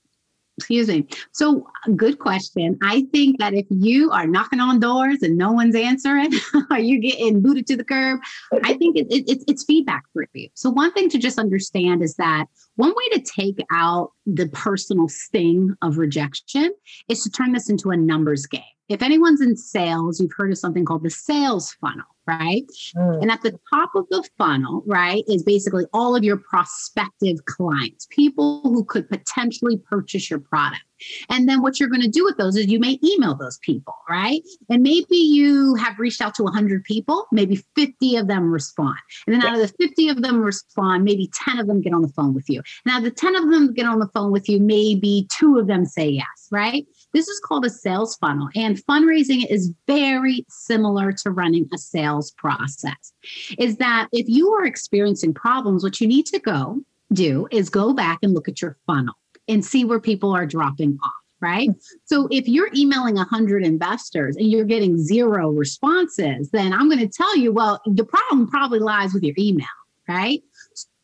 Excuse 0.62 0.87
me. 0.87 1.04
So, 1.33 1.66
good 1.97 2.21
question. 2.21 2.78
I 2.85 3.02
think 3.12 3.40
that 3.40 3.52
if 3.52 3.66
you 3.69 4.12
are 4.12 4.28
knocking 4.28 4.61
on 4.61 4.78
doors 4.78 5.21
and 5.21 5.37
no 5.37 5.50
one's 5.50 5.75
answering, 5.75 6.33
or 6.71 6.78
you're 6.78 7.00
getting 7.00 7.42
booted 7.42 7.66
to 7.66 7.76
the 7.76 7.83
curb, 7.83 8.21
I 8.62 8.75
think 8.75 8.97
it, 8.97 9.09
it, 9.11 9.42
it's 9.49 9.64
feedback 9.64 10.04
for 10.12 10.25
you. 10.35 10.49
So, 10.54 10.71
one 10.71 10.92
thing 10.92 11.09
to 11.09 11.19
just 11.19 11.40
understand 11.40 12.00
is 12.00 12.14
that 12.14 12.47
one 12.76 12.90
way 12.90 13.19
to 13.19 13.23
take 13.23 13.59
out 13.73 14.12
the 14.25 14.47
personal 14.50 15.09
sting 15.09 15.75
of 15.83 15.99
rejection 15.99 16.73
is 17.09 17.25
to 17.25 17.31
turn 17.31 17.50
this 17.50 17.69
into 17.69 17.90
a 17.90 17.97
numbers 17.97 18.47
game. 18.47 18.62
If 18.88 19.02
anyone's 19.02 19.40
in 19.40 19.57
sales, 19.57 20.21
you've 20.21 20.31
heard 20.37 20.52
of 20.52 20.59
something 20.59 20.85
called 20.85 21.02
the 21.02 21.11
sales 21.11 21.73
funnel 21.81 22.07
right? 22.26 22.64
Mm. 22.97 23.23
And 23.23 23.31
at 23.31 23.43
the 23.43 23.59
top 23.73 23.91
of 23.95 24.07
the 24.11 24.26
funnel, 24.38 24.83
right, 24.87 25.25
is 25.29 25.43
basically 25.43 25.85
all 25.93 26.14
of 26.17 26.25
your 26.25 26.37
prospective 26.37 27.45
clients, 27.47 28.07
people 28.11 28.62
who 28.62 28.85
could 28.85 29.09
potentially 29.09 29.79
purchase 29.79 30.31
your 30.31 30.41
product. 30.41 30.83
And 31.29 31.49
then 31.49 31.62
what 31.62 31.81
you're 31.81 31.88
going 31.88 32.02
to 32.02 32.09
do 32.09 32.25
with 32.25 32.37
those 32.37 32.57
is 32.57 32.67
you 32.67 32.79
may 32.79 32.99
email 33.05 33.35
those 33.35 33.59
people, 33.59 33.95
right? 34.09 34.41
And 34.69 34.83
maybe 34.83 35.17
you 35.17 35.75
have 35.76 35.99
reached 35.99 36.21
out 36.21 36.35
to 36.37 36.43
100 36.45 36.85
people, 36.85 37.26
maybe 37.33 37.62
50 37.76 38.17
of 38.17 38.29
them 38.29 38.50
respond. 38.50 38.99
And 39.26 39.35
then 39.35 39.45
out 39.45 39.55
of 39.55 39.61
the 39.61 39.75
50 39.85 40.09
of 40.11 40.23
them 40.23 40.41
respond, 40.41 41.05
maybe 41.05 41.31
10 41.33 41.59
of 41.59 41.67
them 41.67 41.81
get 41.81 41.93
on 41.93 42.02
the 42.02 42.09
phone 42.09 42.35
with 42.35 42.49
you. 42.49 42.62
Now, 42.87 43.00
the 43.00 43.11
10 43.11 43.37
of 43.37 43.50
them 43.50 43.73
get 43.73 43.87
on 43.87 43.99
the 43.99 44.09
phone 44.09 44.33
with 44.33 44.49
you, 44.49 44.61
maybe 44.61 45.26
two 45.37 45.59
of 45.59 45.67
them 45.67 45.85
say 45.85 46.09
yes, 46.09 46.49
right? 46.50 46.87
This 47.12 47.29
is 47.29 47.41
called 47.41 47.64
a 47.67 47.71
sales 47.71 48.17
funnel, 48.17 48.49
and 48.55 48.79
fundraising 48.87 49.45
is 49.50 49.73
very 49.87 50.47
similar 50.49 51.12
to 51.12 51.31
running 51.31 51.69
a 51.73 51.79
sales 51.79 52.22
process. 52.31 53.12
Is 53.59 53.76
that 53.79 54.09
if 54.12 54.29
you 54.29 54.52
are 54.52 54.64
experiencing 54.64 55.35
problems, 55.35 55.83
what 55.83 56.00
you 56.00 56.07
need 56.07 56.26
to 56.26 56.38
go 56.38 56.83
do 57.12 57.49
is 57.50 57.69
go 57.69 57.93
back 57.93 58.19
and 58.23 58.33
look 58.33 58.49
at 58.49 58.62
your 58.62 58.76
funnel 58.87 59.14
and 59.49 59.64
see 59.64 59.85
where 59.85 60.00
people 60.00 60.33
are 60.33 60.47
dropping 60.47 60.99
off 61.05 61.12
right? 61.43 61.71
So 62.05 62.29
if 62.31 62.47
you're 62.47 62.71
emailing 62.75 63.17
100 63.17 63.64
investors 63.64 64.37
and 64.37 64.49
you're 64.49 64.64
getting 64.64 64.97
zero 64.97 65.50
responses, 65.50 66.50
then 66.52 66.73
I'm 66.73 66.88
going 66.88 67.00
to 67.00 67.09
tell 67.09 67.37
you, 67.37 67.52
well, 67.52 67.83
the 67.85 68.05
problem 68.05 68.49
probably 68.49 68.79
lies 68.79 69.12
with 69.12 69.25
your 69.25 69.35
email, 69.37 69.67
right? 70.09 70.41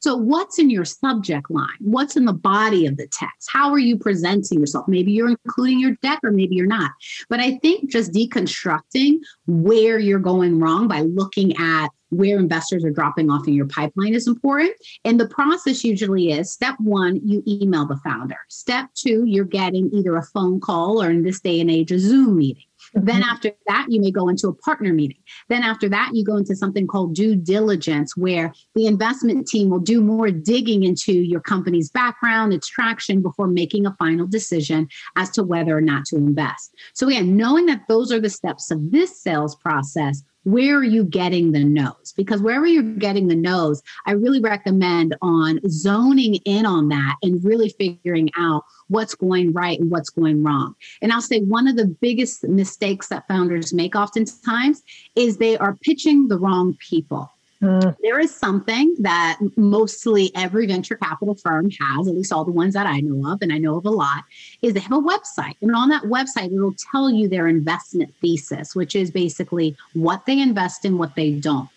So, 0.09 0.17
what's 0.17 0.59
in 0.59 0.71
your 0.71 0.87
subject 0.87 1.51
line? 1.51 1.77
What's 1.81 2.17
in 2.17 2.25
the 2.25 2.33
body 2.33 2.87
of 2.87 2.97
the 2.97 3.07
text? 3.09 3.51
How 3.53 3.71
are 3.71 3.79
you 3.79 3.99
presenting 3.99 4.59
yourself? 4.59 4.89
Maybe 4.89 5.13
you're 5.13 5.29
including 5.29 5.79
your 5.79 5.97
deck 6.01 6.21
or 6.25 6.31
maybe 6.31 6.57
you're 6.57 6.67
not. 6.67 6.93
But 7.29 7.41
I 7.41 7.59
think 7.59 7.91
just 7.91 8.13
deconstructing 8.13 9.19
where 9.47 9.99
you're 9.99 10.19
going 10.19 10.61
wrong 10.61 10.89
by 10.89 11.03
looking 11.03 11.55
at 11.59 11.91
where 12.09 12.39
investors 12.39 12.87
are 12.87 12.91
dropping 12.91 13.31
off 13.31 13.47
in 13.47 13.53
your 13.53 13.67
pipeline 13.67 14.15
is 14.15 14.27
important. 14.27 14.73
And 15.05 15.21
the 15.21 15.29
process 15.29 15.85
usually 15.85 16.33
is 16.33 16.51
step 16.51 16.77
one, 16.79 17.21
you 17.23 17.43
email 17.47 17.85
the 17.85 18.01
founder. 18.03 18.39
Step 18.49 18.89
two, 18.95 19.25
you're 19.27 19.45
getting 19.45 19.91
either 19.93 20.17
a 20.17 20.23
phone 20.23 20.59
call 20.59 21.03
or 21.03 21.11
in 21.11 21.23
this 21.23 21.41
day 21.41 21.61
and 21.61 21.71
age, 21.71 21.93
a 21.93 21.99
Zoom 21.99 22.39
meeting. 22.39 22.65
Then 22.95 23.23
mm-hmm. 23.23 23.31
after 23.31 23.53
that, 23.67 23.87
you 23.89 24.01
may 24.01 24.11
go 24.11 24.29
into 24.29 24.49
a 24.49 24.55
partner 24.55 24.93
meeting. 24.93 25.19
Then 25.49 25.63
after 25.63 25.89
that, 25.89 26.11
you 26.15 26.25
go 26.25 26.37
into 26.37 26.57
something 26.57 26.87
called 26.87 27.15
due 27.15 27.37
diligence, 27.37 28.17
where 28.17 28.53
the 28.75 28.87
investment 28.87 29.47
team 29.47 29.71
will 29.71 29.79
do 29.79 30.01
more 30.01 30.31
digging 30.31 30.85
into 30.85 31.13
your 31.13 31.41
company's 31.41 31.91
background, 31.91 32.53
its 32.53 32.69
traction 32.69 33.23
before 33.23 33.47
making 33.47 33.87
a 33.87 33.95
final 33.99 34.27
decision 34.27 34.89
as 35.17 35.31
to 35.31 35.43
whether 35.43 35.77
or 35.77 35.81
not 35.81 36.05
to 36.07 36.17
invest. 36.17 36.75
So 36.95 37.09
again, 37.09 37.37
knowing 37.37 37.67
that 37.67 37.83
those 37.89 38.13
are 38.13 38.21
the 38.21 38.31
steps 38.31 38.71
of 38.71 38.91
this 38.91 39.23
sales 39.23 39.55
process 39.57 40.23
where 40.53 40.77
are 40.77 40.85
you 40.85 41.05
getting 41.05 41.53
the 41.53 41.65
no's? 41.65 42.15
Because 42.17 42.41
wherever 42.41 42.67
you're 42.67 42.83
getting 42.83 43.29
the 43.29 43.37
no's, 43.37 43.83
I 44.07 44.13
really 44.13 44.41
recommend 44.41 45.15
on 45.21 45.61
zoning 45.69 46.37
in 46.47 46.65
on 46.65 46.89
that 46.89 47.17
and 47.23 47.45
really 47.45 47.69
figuring 47.69 48.31
out 48.37 48.65
what's 48.89 49.15
going 49.15 49.53
right 49.53 49.79
and 49.79 49.91
what's 49.91 50.09
going 50.09 50.43
wrong. 50.43 50.75
And 51.03 51.13
I'll 51.13 51.21
say 51.21 51.41
one 51.41 51.69
of 51.69 51.77
the 51.77 51.87
biggest 51.87 52.45
mistakes 52.45 53.09
that 53.09 53.29
founders 53.29 53.75
make 53.75 53.95
oftentimes 53.95 54.83
is 55.15 55.37
they 55.37 55.59
are 55.59 55.77
pitching 55.83 56.29
the 56.29 56.39
wrong 56.39 56.77
people. 56.89 57.31
Mm. 57.63 57.97
There 58.03 58.21
is 58.21 58.35
something 58.35 58.95
that 59.01 59.39
mostly 59.57 60.31
every 60.37 60.67
venture 60.67 60.97
capital 60.97 61.35
firm 61.35 61.71
has, 61.71 62.07
at 62.07 62.15
least 62.15 62.33
all 62.33 62.45
the 62.45 62.53
ones 62.53 62.75
that 62.75 62.87
I 62.87 63.01
know 63.01 63.33
of, 63.33 63.43
and 63.43 63.53
I 63.53 63.59
know 63.59 63.77
of 63.77 63.85
a 63.85 63.91
lot, 63.91 64.25
is 64.63 64.75
they 64.75 64.81
have 64.81 64.93
a 64.93 65.01
website. 65.01 65.57
And 65.61 65.75
on 65.75 65.89
that 65.89 66.05
website, 66.05 66.55
it'll 66.55 66.77
tell 66.93 67.11
you 67.11 67.29
their 67.29 67.49
investment 67.49 68.15
thesis, 68.21 68.77
which 68.77 68.95
is 68.95 69.11
basically 69.11 69.77
what 69.95 70.25
they 70.27 70.41
invest 70.41 70.85
in, 70.85 70.99
what 70.99 71.17
they 71.17 71.33
don't. 71.33 71.69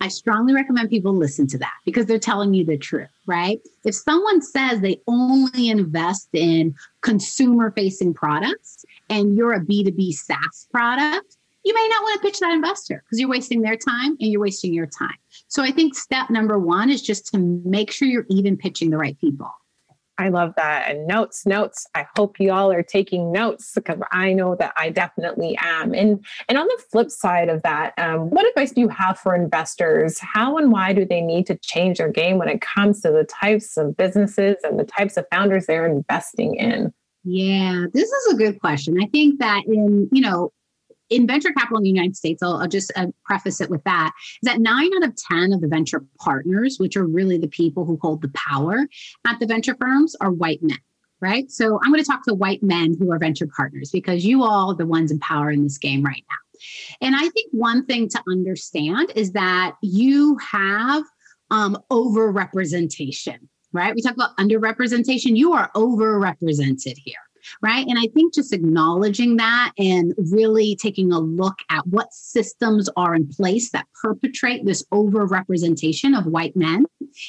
I 0.00 0.08
strongly 0.08 0.52
recommend 0.52 0.90
people 0.90 1.14
listen 1.14 1.46
to 1.46 1.58
that 1.58 1.72
because 1.86 2.04
they're 2.04 2.18
telling 2.18 2.52
you 2.52 2.64
the 2.64 2.76
truth, 2.76 3.08
right? 3.26 3.60
If 3.84 3.94
someone 3.94 4.42
says 4.42 4.80
they 4.80 5.00
only 5.06 5.70
invest 5.70 6.28
in 6.34 6.74
consumer 7.00 7.70
facing 7.70 8.12
products 8.12 8.84
and 9.08 9.34
you're 9.34 9.54
a 9.54 9.60
B2B 9.60 10.12
SaaS 10.12 10.68
product, 10.70 11.38
you 11.64 11.74
may 11.74 11.88
not 11.88 12.02
want 12.02 12.20
to 12.20 12.26
pitch 12.26 12.40
that 12.40 12.52
investor 12.52 13.02
because 13.04 13.18
you're 13.18 13.28
wasting 13.28 13.62
their 13.62 13.76
time 13.76 14.16
and 14.20 14.30
you're 14.30 14.40
wasting 14.40 14.72
your 14.72 14.86
time. 14.86 15.16
So 15.48 15.62
I 15.62 15.70
think 15.70 15.94
step 15.94 16.30
number 16.30 16.58
one 16.58 16.90
is 16.90 17.02
just 17.02 17.26
to 17.32 17.38
make 17.38 17.90
sure 17.90 18.06
you're 18.06 18.26
even 18.28 18.56
pitching 18.56 18.90
the 18.90 18.98
right 18.98 19.18
people. 19.18 19.50
I 20.16 20.28
love 20.28 20.54
that. 20.56 20.88
And 20.88 21.06
notes, 21.08 21.44
notes. 21.44 21.88
I 21.94 22.06
hope 22.16 22.38
you 22.38 22.52
all 22.52 22.70
are 22.70 22.84
taking 22.84 23.32
notes 23.32 23.72
because 23.74 23.98
I 24.12 24.32
know 24.32 24.54
that 24.56 24.72
I 24.76 24.90
definitely 24.90 25.58
am. 25.60 25.92
And 25.92 26.24
and 26.48 26.56
on 26.56 26.66
the 26.66 26.82
flip 26.90 27.10
side 27.10 27.48
of 27.48 27.62
that, 27.62 27.94
um, 27.98 28.30
what 28.30 28.46
advice 28.46 28.70
do 28.70 28.80
you 28.80 28.88
have 28.88 29.18
for 29.18 29.34
investors? 29.34 30.20
How 30.20 30.56
and 30.56 30.70
why 30.70 30.92
do 30.92 31.04
they 31.04 31.20
need 31.20 31.46
to 31.46 31.56
change 31.56 31.98
their 31.98 32.10
game 32.10 32.38
when 32.38 32.48
it 32.48 32.60
comes 32.60 33.00
to 33.00 33.10
the 33.10 33.24
types 33.24 33.76
of 33.76 33.96
businesses 33.96 34.56
and 34.62 34.78
the 34.78 34.84
types 34.84 35.16
of 35.16 35.26
founders 35.32 35.66
they're 35.66 35.86
investing 35.86 36.54
in? 36.56 36.92
Yeah, 37.24 37.86
this 37.92 38.08
is 38.08 38.34
a 38.34 38.36
good 38.36 38.60
question. 38.60 38.98
I 39.02 39.06
think 39.06 39.40
that 39.40 39.64
in, 39.66 40.08
you 40.12 40.20
know, 40.20 40.52
in 41.14 41.26
venture 41.26 41.52
capital 41.52 41.78
in 41.78 41.84
the 41.84 41.90
United 41.90 42.16
States, 42.16 42.42
I'll, 42.42 42.56
I'll 42.56 42.68
just 42.68 42.92
uh, 42.96 43.06
preface 43.24 43.60
it 43.60 43.70
with 43.70 43.84
that, 43.84 44.12
is 44.42 44.48
that 44.48 44.60
nine 44.60 44.90
out 44.96 45.04
of 45.04 45.14
10 45.30 45.52
of 45.52 45.60
the 45.60 45.68
venture 45.68 46.04
partners, 46.18 46.76
which 46.78 46.96
are 46.96 47.06
really 47.06 47.38
the 47.38 47.48
people 47.48 47.84
who 47.84 47.98
hold 48.02 48.22
the 48.22 48.32
power 48.34 48.86
at 49.26 49.38
the 49.38 49.46
venture 49.46 49.76
firms, 49.80 50.16
are 50.20 50.32
white 50.32 50.62
men. 50.62 50.78
Right. 51.20 51.50
So 51.50 51.80
I'm 51.82 51.90
going 51.90 52.04
to 52.04 52.10
talk 52.10 52.24
to 52.24 52.34
white 52.34 52.62
men 52.62 52.96
who 52.98 53.10
are 53.10 53.18
venture 53.18 53.46
partners 53.56 53.90
because 53.90 54.26
you 54.26 54.42
all 54.42 54.72
are 54.72 54.76
the 54.76 54.84
ones 54.84 55.10
in 55.10 55.18
power 55.20 55.50
in 55.50 55.62
this 55.62 55.78
game 55.78 56.02
right 56.02 56.22
now. 56.28 56.58
And 57.00 57.14
I 57.14 57.28
think 57.30 57.50
one 57.52 57.86
thing 57.86 58.08
to 58.10 58.22
understand 58.28 59.10
is 59.16 59.32
that 59.32 59.76
you 59.80 60.36
have 60.38 61.02
um, 61.50 61.78
over 61.90 62.30
representation, 62.30 63.48
right? 63.72 63.94
We 63.94 64.02
talk 64.02 64.14
about 64.14 64.36
underrepresentation. 64.36 65.34
You 65.34 65.54
are 65.54 65.70
overrepresented 65.74 66.98
here 66.98 67.16
right? 67.62 67.86
And 67.86 67.98
I 67.98 68.08
think 68.14 68.34
just 68.34 68.52
acknowledging 68.52 69.36
that 69.36 69.72
and 69.78 70.14
really 70.16 70.76
taking 70.76 71.12
a 71.12 71.18
look 71.18 71.56
at 71.70 71.86
what 71.86 72.12
systems 72.12 72.88
are 72.96 73.14
in 73.14 73.28
place 73.28 73.70
that 73.70 73.86
perpetrate 74.00 74.64
this 74.64 74.84
overrepresentation 74.92 76.16
of 76.18 76.26
white 76.26 76.56
men 76.56 76.84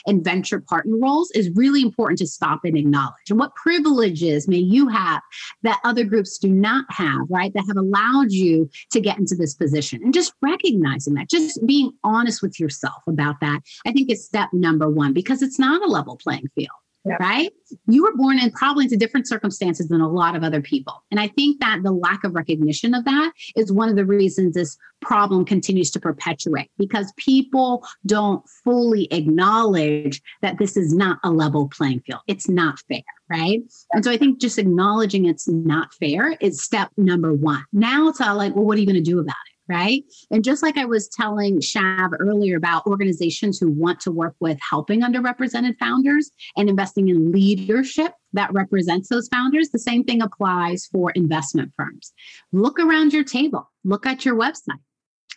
in 0.08 0.24
venture 0.24 0.62
partner 0.62 0.98
roles 0.98 1.32
is 1.32 1.50
really 1.56 1.82
important 1.82 2.20
to 2.20 2.28
stop 2.28 2.62
and 2.64 2.78
acknowledge. 2.78 3.30
And 3.30 3.40
what 3.40 3.56
privileges 3.56 4.48
may 4.48 4.58
you 4.58 4.88
have 4.88 5.22
that 5.64 5.80
other 5.84 6.04
groups 6.04 6.38
do 6.38 6.50
not 6.50 6.86
have, 6.90 7.22
right? 7.30 7.54
That 7.54 7.66
have 7.68 7.78
allowed 7.78 8.32
you 8.32 8.70
to 8.92 9.02
get 9.02 9.18
into 9.18 9.36
this 9.36 9.54
position 9.54 10.02
and 10.04 10.14
just 10.14 10.34
recognizing 10.42 11.14
that, 11.16 11.30
just 11.30 11.66
being 11.66 11.92
honest 12.04 12.42
with 12.42 12.60
yourself 12.60 13.02
about 13.08 13.40
that, 13.42 13.62
I 13.86 13.92
think 13.92 14.12
is 14.12 14.26
step 14.26 14.50
number 14.54 14.90
one 14.90 15.14
because 15.14 15.42
it's 15.42 15.60
not 15.60 15.82
a 15.82 15.92
level 15.92 16.18
playing 16.18 16.48
field 16.56 16.70
yeah. 17.06 17.18
right? 17.20 17.52
You 17.88 18.04
were 18.04 18.16
born 18.16 18.40
in 18.40 18.52
probably 18.52 18.86
into 18.86 18.98
different 18.98 19.28
circumstances 19.28 19.88
than 19.88 20.02
a 20.02 20.10
lot 20.10 20.36
of 20.36 20.44
other 20.44 20.62
people. 20.62 21.04
And 21.12 21.20
I 21.20 21.28
think 21.28 21.60
that 21.60 21.82
the 21.84 21.92
lack 21.92 22.24
of 22.24 22.34
recognition 22.34 22.94
of 22.94 23.06
that 23.06 23.32
is 23.56 23.72
one 23.72 23.90
of 23.90 23.96
the 23.96 24.06
reasons 24.06 24.56
this 24.56 24.78
problem 25.02 25.46
continues 25.46 25.92
to 25.92 26.00
perpetuate 26.00 26.70
because 26.78 27.14
people 27.18 27.86
don't 28.06 28.44
fully 28.64 29.08
acknowledge 29.12 30.22
that 30.42 30.58
this 30.58 30.76
is 30.76 30.94
not 30.94 31.20
a 31.24 31.32
level 31.32 31.68
playing 31.70 32.02
field. 32.02 32.22
It's 32.28 32.50
not 32.50 32.80
fair, 32.88 33.04
right? 33.30 33.62
And 33.92 34.04
so 34.04 34.12
I 34.12 34.18
think 34.18 34.40
just 34.40 34.58
acknowledging 34.58 35.26
it's 35.26 35.48
not 35.48 35.94
fair 35.94 36.36
is 36.42 36.64
step 36.64 36.90
number 36.98 37.34
one. 37.34 37.64
Now 37.72 38.08
it's 38.08 38.22
all 38.22 38.36
like, 38.36 38.56
well, 38.56 38.66
what 38.66 38.78
are 38.78 38.82
you 38.82 38.88
going 38.88 38.96
to 38.96 39.02
do 39.02 39.20
about 39.20 39.36
it? 39.48 39.55
Right? 39.68 40.04
And 40.32 40.44
just 40.44 40.62
like 40.62 40.78
I 40.78 40.86
was 40.86 41.10
telling 41.10 41.60
Shav 41.60 42.12
earlier 42.20 42.58
about 42.58 42.86
organizations 42.86 43.60
who 43.60 43.70
want 43.72 44.00
to 44.02 44.12
work 44.12 44.36
with 44.40 44.60
helping 44.68 45.02
underrepresented 45.02 45.78
founders 45.80 46.32
and 46.56 46.70
investing 46.70 47.10
in 47.10 47.32
leadership 47.32 48.14
that 48.34 48.54
represents 48.54 49.10
those 49.10 49.28
founders, 49.30 49.70
the 49.70 49.80
same 49.80 50.04
thing 50.04 50.22
applies 50.22 50.86
for 50.86 51.12
investment 51.12 51.72
firms. 51.76 52.14
Look 52.52 52.80
around 52.80 53.14
your 53.14 53.24
table, 53.24 53.70
look 53.84 54.06
at 54.06 54.26
your 54.26 54.36
website. 54.36 54.80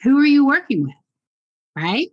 Who 0.03 0.19
are 0.19 0.27
you 0.27 0.47
working 0.47 0.83
with? 0.83 0.95
Right? 1.77 2.09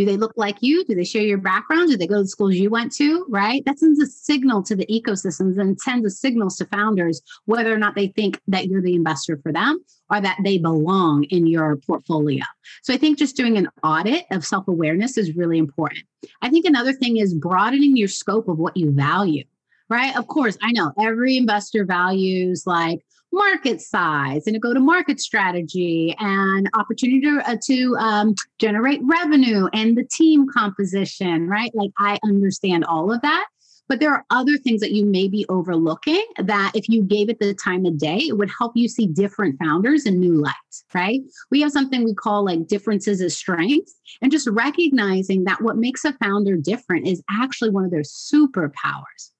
Do 0.00 0.06
they 0.06 0.16
look 0.16 0.32
like 0.34 0.56
you? 0.62 0.82
Do 0.82 0.94
they 0.94 1.04
share 1.04 1.20
your 1.20 1.36
background? 1.36 1.90
Do 1.90 1.96
they 1.98 2.06
go 2.06 2.16
to 2.16 2.22
the 2.22 2.28
schools 2.28 2.54
you 2.54 2.70
went 2.70 2.90
to? 2.92 3.26
Right? 3.28 3.62
That 3.66 3.78
sends 3.78 4.00
a 4.00 4.06
signal 4.06 4.62
to 4.62 4.74
the 4.74 4.86
ecosystems 4.86 5.58
and 5.58 5.78
sends 5.78 6.06
a 6.06 6.10
signals 6.10 6.56
to 6.56 6.64
founders 6.64 7.20
whether 7.44 7.70
or 7.70 7.76
not 7.76 7.96
they 7.96 8.06
think 8.06 8.40
that 8.48 8.66
you're 8.66 8.80
the 8.80 8.94
investor 8.94 9.38
for 9.42 9.52
them 9.52 9.78
or 10.08 10.22
that 10.22 10.38
they 10.42 10.56
belong 10.56 11.24
in 11.24 11.46
your 11.46 11.76
portfolio. 11.76 12.42
So 12.82 12.94
I 12.94 12.96
think 12.96 13.18
just 13.18 13.36
doing 13.36 13.58
an 13.58 13.68
audit 13.84 14.24
of 14.30 14.46
self 14.46 14.68
awareness 14.68 15.18
is 15.18 15.36
really 15.36 15.58
important. 15.58 16.04
I 16.40 16.48
think 16.48 16.64
another 16.64 16.94
thing 16.94 17.18
is 17.18 17.34
broadening 17.34 17.94
your 17.94 18.08
scope 18.08 18.48
of 18.48 18.58
what 18.58 18.78
you 18.78 18.92
value 18.92 19.44
right? 19.90 20.16
Of 20.16 20.28
course, 20.28 20.56
I 20.62 20.70
know 20.70 20.92
every 21.00 21.36
investor 21.36 21.84
values 21.84 22.62
like 22.64 23.04
market 23.32 23.80
size 23.80 24.46
and 24.46 24.56
a 24.56 24.58
go 24.58 24.74
to 24.74 24.80
market 24.80 25.20
strategy 25.20 26.14
and 26.18 26.68
opportunity 26.74 27.20
to, 27.20 27.40
uh, 27.46 27.56
to 27.64 27.96
um, 27.96 28.34
generate 28.58 29.00
revenue 29.04 29.68
and 29.72 29.96
the 29.96 30.04
team 30.04 30.46
composition, 30.52 31.48
right? 31.48 31.74
Like 31.74 31.90
I 31.98 32.18
understand 32.24 32.84
all 32.84 33.12
of 33.12 33.22
that. 33.22 33.46
But 33.88 33.98
there 33.98 34.12
are 34.12 34.24
other 34.30 34.56
things 34.56 34.80
that 34.82 34.92
you 34.92 35.04
may 35.04 35.26
be 35.26 35.44
overlooking 35.48 36.24
that 36.38 36.70
if 36.76 36.88
you 36.88 37.02
gave 37.02 37.28
it 37.28 37.40
the 37.40 37.54
time 37.54 37.84
of 37.84 37.98
day, 37.98 38.18
it 38.18 38.38
would 38.38 38.50
help 38.56 38.76
you 38.76 38.86
see 38.86 39.08
different 39.08 39.58
founders 39.58 40.06
in 40.06 40.20
new 40.20 40.40
light, 40.40 40.54
right? 40.94 41.20
We 41.50 41.60
have 41.62 41.72
something 41.72 42.04
we 42.04 42.14
call 42.14 42.44
like 42.44 42.68
differences 42.68 43.20
as 43.20 43.36
strengths, 43.36 43.92
and 44.22 44.30
just 44.30 44.46
recognizing 44.46 45.42
that 45.44 45.60
what 45.60 45.76
makes 45.76 46.04
a 46.04 46.12
founder 46.12 46.56
different 46.56 47.08
is 47.08 47.20
actually 47.28 47.70
one 47.70 47.84
of 47.84 47.90
their 47.90 48.02
superpowers 48.02 49.32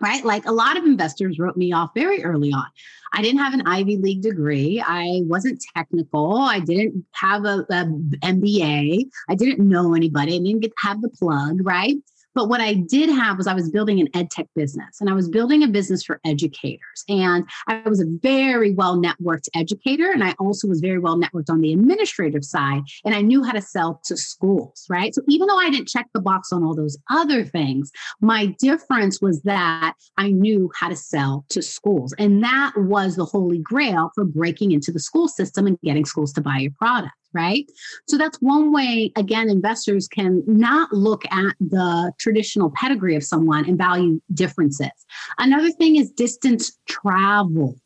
right? 0.00 0.24
Like 0.24 0.46
a 0.46 0.52
lot 0.52 0.76
of 0.76 0.84
investors 0.84 1.38
wrote 1.38 1.56
me 1.56 1.72
off 1.72 1.90
very 1.94 2.24
early 2.24 2.52
on. 2.52 2.66
I 3.12 3.22
didn't 3.22 3.40
have 3.40 3.54
an 3.54 3.66
Ivy 3.66 3.96
League 3.96 4.22
degree. 4.22 4.82
I 4.84 5.20
wasn't 5.24 5.64
technical. 5.74 6.36
I 6.36 6.60
didn't 6.60 7.04
have 7.14 7.44
a, 7.44 7.64
a 7.70 7.86
MBA. 8.22 9.06
I 9.28 9.34
didn't 9.34 9.66
know 9.66 9.94
anybody. 9.94 10.34
I 10.34 10.38
didn't 10.38 10.60
get 10.60 10.72
have 10.82 11.00
the 11.00 11.08
plug, 11.08 11.58
right? 11.62 11.96
But 12.38 12.48
what 12.48 12.60
I 12.60 12.74
did 12.74 13.10
have 13.10 13.36
was 13.36 13.48
I 13.48 13.52
was 13.52 13.68
building 13.68 13.98
an 13.98 14.06
ed 14.14 14.30
tech 14.30 14.46
business 14.54 15.00
and 15.00 15.10
I 15.10 15.12
was 15.12 15.28
building 15.28 15.64
a 15.64 15.66
business 15.66 16.04
for 16.04 16.20
educators. 16.24 17.02
And 17.08 17.44
I 17.66 17.80
was 17.80 18.00
a 18.00 18.06
very 18.22 18.72
well 18.72 18.96
networked 18.96 19.48
educator. 19.56 20.12
And 20.12 20.22
I 20.22 20.36
also 20.38 20.68
was 20.68 20.78
very 20.78 21.00
well 21.00 21.18
networked 21.18 21.50
on 21.50 21.60
the 21.60 21.72
administrative 21.72 22.44
side. 22.44 22.82
And 23.04 23.12
I 23.12 23.22
knew 23.22 23.42
how 23.42 23.50
to 23.50 23.60
sell 23.60 24.00
to 24.04 24.16
schools, 24.16 24.86
right? 24.88 25.12
So 25.16 25.22
even 25.26 25.48
though 25.48 25.58
I 25.58 25.68
didn't 25.68 25.88
check 25.88 26.06
the 26.14 26.20
box 26.20 26.52
on 26.52 26.62
all 26.62 26.76
those 26.76 26.96
other 27.10 27.42
things, 27.42 27.90
my 28.20 28.54
difference 28.60 29.20
was 29.20 29.42
that 29.42 29.94
I 30.16 30.30
knew 30.30 30.70
how 30.76 30.90
to 30.90 30.96
sell 30.96 31.44
to 31.48 31.60
schools. 31.60 32.14
And 32.20 32.40
that 32.44 32.72
was 32.76 33.16
the 33.16 33.24
holy 33.24 33.58
grail 33.58 34.12
for 34.14 34.24
breaking 34.24 34.70
into 34.70 34.92
the 34.92 35.00
school 35.00 35.26
system 35.26 35.66
and 35.66 35.76
getting 35.80 36.04
schools 36.04 36.32
to 36.34 36.40
buy 36.40 36.58
your 36.58 36.72
product 36.78 37.14
right? 37.32 37.70
So 38.06 38.16
that's 38.16 38.38
one 38.40 38.72
way, 38.72 39.12
again, 39.16 39.48
investors 39.48 40.08
can 40.08 40.42
not 40.46 40.92
look 40.92 41.24
at 41.30 41.54
the 41.60 42.12
traditional 42.18 42.70
pedigree 42.74 43.16
of 43.16 43.24
someone 43.24 43.68
and 43.68 43.78
value 43.78 44.20
differences. 44.32 44.90
Another 45.38 45.70
thing 45.70 45.96
is 45.96 46.10
distance 46.10 46.76
travel. 46.88 47.76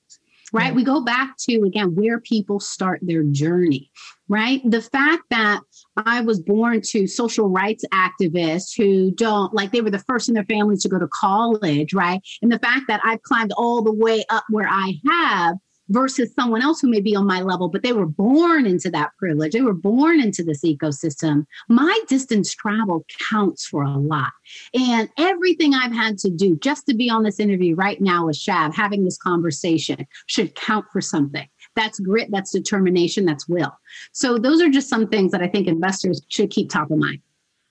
Right. 0.55 0.67
Mm-hmm. 0.67 0.77
We 0.77 0.85
go 0.85 1.01
back 1.01 1.39
to 1.49 1.63
again 1.63 1.95
where 1.95 2.21
people 2.21 2.61
start 2.61 3.01
their 3.03 3.23
journey, 3.23 3.91
right? 4.29 4.61
The 4.65 4.83
fact 4.83 5.23
that 5.31 5.61
I 5.97 6.21
was 6.21 6.41
born 6.41 6.83
to 6.89 7.07
social 7.07 7.49
rights 7.49 7.87
activists 7.91 8.77
who 8.77 9.13
don't 9.13 9.55
like 9.55 9.73
they 9.73 9.81
were 9.81 9.89
the 9.89 9.99
first 10.01 10.29
in 10.29 10.35
their 10.35 10.45
families 10.45 10.83
to 10.83 10.91
go 10.91 10.99
to 10.99 11.09
college, 11.09 11.95
right? 11.95 12.21
And 12.43 12.53
the 12.53 12.59
fact 12.59 12.83
that 12.89 13.01
I've 13.03 13.23
climbed 13.23 13.53
all 13.57 13.83
the 13.83 13.95
way 13.95 14.25
up 14.29 14.45
where 14.51 14.69
I 14.69 15.01
have 15.11 15.57
versus 15.93 16.33
someone 16.35 16.63
else 16.63 16.81
who 16.81 16.89
may 16.89 17.01
be 17.01 17.15
on 17.15 17.27
my 17.27 17.43
level, 17.43 17.69
but 17.69 17.83
they 17.83 17.93
were 17.93 18.07
born 18.07 18.67
into 18.67 18.91
that 18.91 19.11
privilege. 19.19 19.53
They 19.53 19.61
were 19.61 19.75
born 19.75 20.21
into 20.21 20.43
this 20.43 20.65
ecosystem. 20.65 21.45
My 21.69 22.01
distance 22.09 22.55
travel 22.55 23.05
counts 23.31 23.67
for 23.67 23.83
a 23.83 23.97
lot. 23.97 24.33
And 24.75 25.09
everything 25.19 25.75
I've 25.75 25.93
had 25.93 26.19
to 26.19 26.31
do 26.31 26.57
just 26.57 26.87
to 26.87 26.95
be 26.95 27.11
on 27.11 27.23
this 27.23 27.39
interview 27.39 27.75
right 27.75 28.01
now 28.01 28.27
with 28.27 28.37
Shav, 28.37 28.75
having 28.75 29.05
this 29.05 29.19
conversation 29.19 30.07
should 30.27 30.55
count 30.55 30.87
for 30.93 31.01
something. 31.01 31.47
That's 31.77 32.01
grit, 32.01 32.31
that's 32.31 32.53
determination, 32.53 33.25
that's 33.27 33.47
will. 33.49 33.77
So 34.13 34.39
those 34.39 34.63
are 34.63 34.71
just 34.71 34.89
some 34.89 35.09
things 35.09 35.31
that 35.33 35.43
I 35.43 35.49
think 35.49 35.69
investors 35.69 36.23
should 36.29 36.51
keep 36.51 36.71
top 36.71 36.91
of 36.91 36.99
mind. 36.99 37.21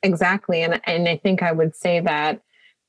Exactly. 0.03 0.61
And, 0.63 0.79
and 0.85 1.07
I 1.07 1.17
think 1.17 1.43
I 1.43 1.51
would 1.51 1.75
say 1.75 1.99
that 2.01 2.41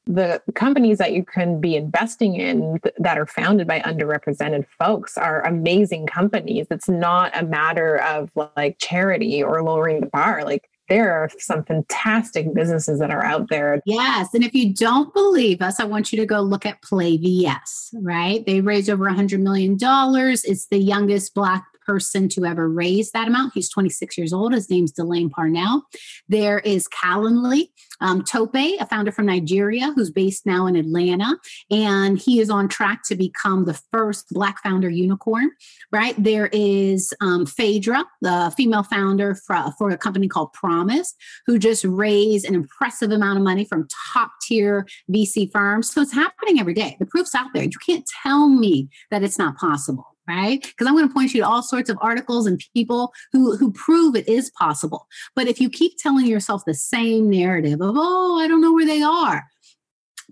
the 0.07 0.43
companies 0.55 0.99
that 0.99 1.13
you 1.13 1.25
can 1.25 1.61
be 1.61 1.77
investing 1.77 2.35
in 2.35 2.81
that 2.99 3.19
are 3.19 3.27
founded 3.27 3.67
by 3.67 3.81
underrepresented 3.81 4.67
folks 4.79 5.17
are 5.17 5.43
amazing 5.47 6.07
companies. 6.07 6.67
It's 6.71 6.89
not 6.89 7.31
a 7.37 7.45
matter 7.45 7.97
of 7.99 8.31
like 8.57 8.79
charity 8.79 9.43
or 9.43 9.63
lowering 9.63 10.01
the 10.01 10.07
bar. 10.07 10.45
Like 10.45 10.69
there 10.89 11.13
are 11.13 11.31
some 11.39 11.65
fantastic 11.65 12.53
businesses 12.53 12.99
that 12.99 13.11
are 13.11 13.25
out 13.25 13.49
there. 13.49 13.81
Yes. 13.87 14.35
And 14.35 14.45
if 14.45 14.55
you 14.55 14.75
don't 14.75 15.15
believe 15.15 15.63
us, 15.63 15.81
I 15.81 15.85
want 15.85 16.13
you 16.13 16.19
to 16.19 16.27
go 16.27 16.41
look 16.41 16.67
at 16.67 16.83
PlayVS, 16.83 17.95
right? 17.95 18.45
They 18.45 18.61
raised 18.61 18.91
over 18.91 19.05
$100 19.07 19.41
million. 19.41 19.79
It's 19.81 20.67
the 20.67 20.79
youngest 20.79 21.35
Black 21.35 21.65
person 21.85 22.29
to 22.31 22.45
ever 22.45 22.69
raise 22.69 23.11
that 23.13 23.29
amount. 23.29 23.53
He's 23.55 23.71
26 23.71 24.19
years 24.19 24.33
old. 24.33 24.53
His 24.53 24.71
name's 24.71 24.93
Delane 24.93 25.31
Parnell. 25.31 25.83
There 26.29 26.59
is 26.61 26.89
Calendly 26.89 27.69
um, 28.01 28.23
Tope, 28.23 28.55
a 28.55 28.87
founder 28.87 29.13
from 29.13 29.27
Nigeria 29.27 29.93
who's 29.95 30.11
based 30.11 30.45
now 30.47 30.67
in 30.67 30.77
Atlanta, 30.77 31.39
and 31.71 32.19
he 32.19 32.41
is 32.41 32.51
on 32.51 32.69
track 32.69 33.03
to 33.05 33.15
become 33.15 33.65
the 33.65 33.81
first 33.93 34.29
Black 34.31 34.63
founder 34.63 34.91
unicorn, 34.91 35.51
right? 35.93 36.15
There 36.19 36.49
is 36.53 37.15
um, 37.21 37.47
Phaedra, 37.47 38.05
the 38.21 38.53
female 38.57 38.83
founder 38.83 39.35
for, 39.35 39.73
for 39.79 39.91
a 39.91 39.99
company 39.99 40.29
called 40.29 40.53
Promise, 40.53 41.15
who 41.47 41.59
just 41.59 41.85
raised 41.85 42.45
an 42.47 42.55
impressive 42.55 43.11
amount 43.11 43.39
of 43.39 43.45
money 43.45 43.65
from 43.65 43.89
top 44.13 44.33
tier 44.43 44.87
VC 45.11 45.51
firms. 45.51 45.93
So 45.93 46.01
it's 46.03 46.13
happening 46.13 46.59
every 46.59 46.75
day. 46.75 46.97
The 46.99 47.07
proof's 47.07 47.35
out 47.35 47.51
there. 47.55 47.65
You 47.65 47.71
can't 47.85 48.09
tell 48.23 48.49
me 48.49 48.89
that 49.11 49.23
it's 49.23 49.39
not 49.39 49.57
possible 49.57 50.12
right? 50.29 50.63
Because 50.63 50.87
I'm 50.87 50.95
going 50.95 51.09
to 51.09 51.15
point 51.15 51.35
you 51.35 51.41
to 51.41 51.47
all 51.47 51.63
sorts 51.63 51.91
of 51.91 51.99
articles 52.01 52.47
and 52.47 52.63
people 52.75 53.13
who 53.33 53.57
who 53.57 53.73
prove 53.73 54.17
it 54.17 54.29
is 54.29 54.51
possible. 54.51 55.07
But 55.35 55.49
if 55.49 55.61
you 55.61 55.69
keep 55.69 55.99
telling 55.99 56.27
yourself 56.27 56.65
the 56.65 56.75
same 56.75 57.31
narrative 57.31 57.81
of, 57.81 57.95
oh, 57.97 58.39
I 58.41 58.49
don't 58.49 58.61
know 58.61 58.73
where 58.73 58.87
they 58.87 59.03
are, 59.03 59.45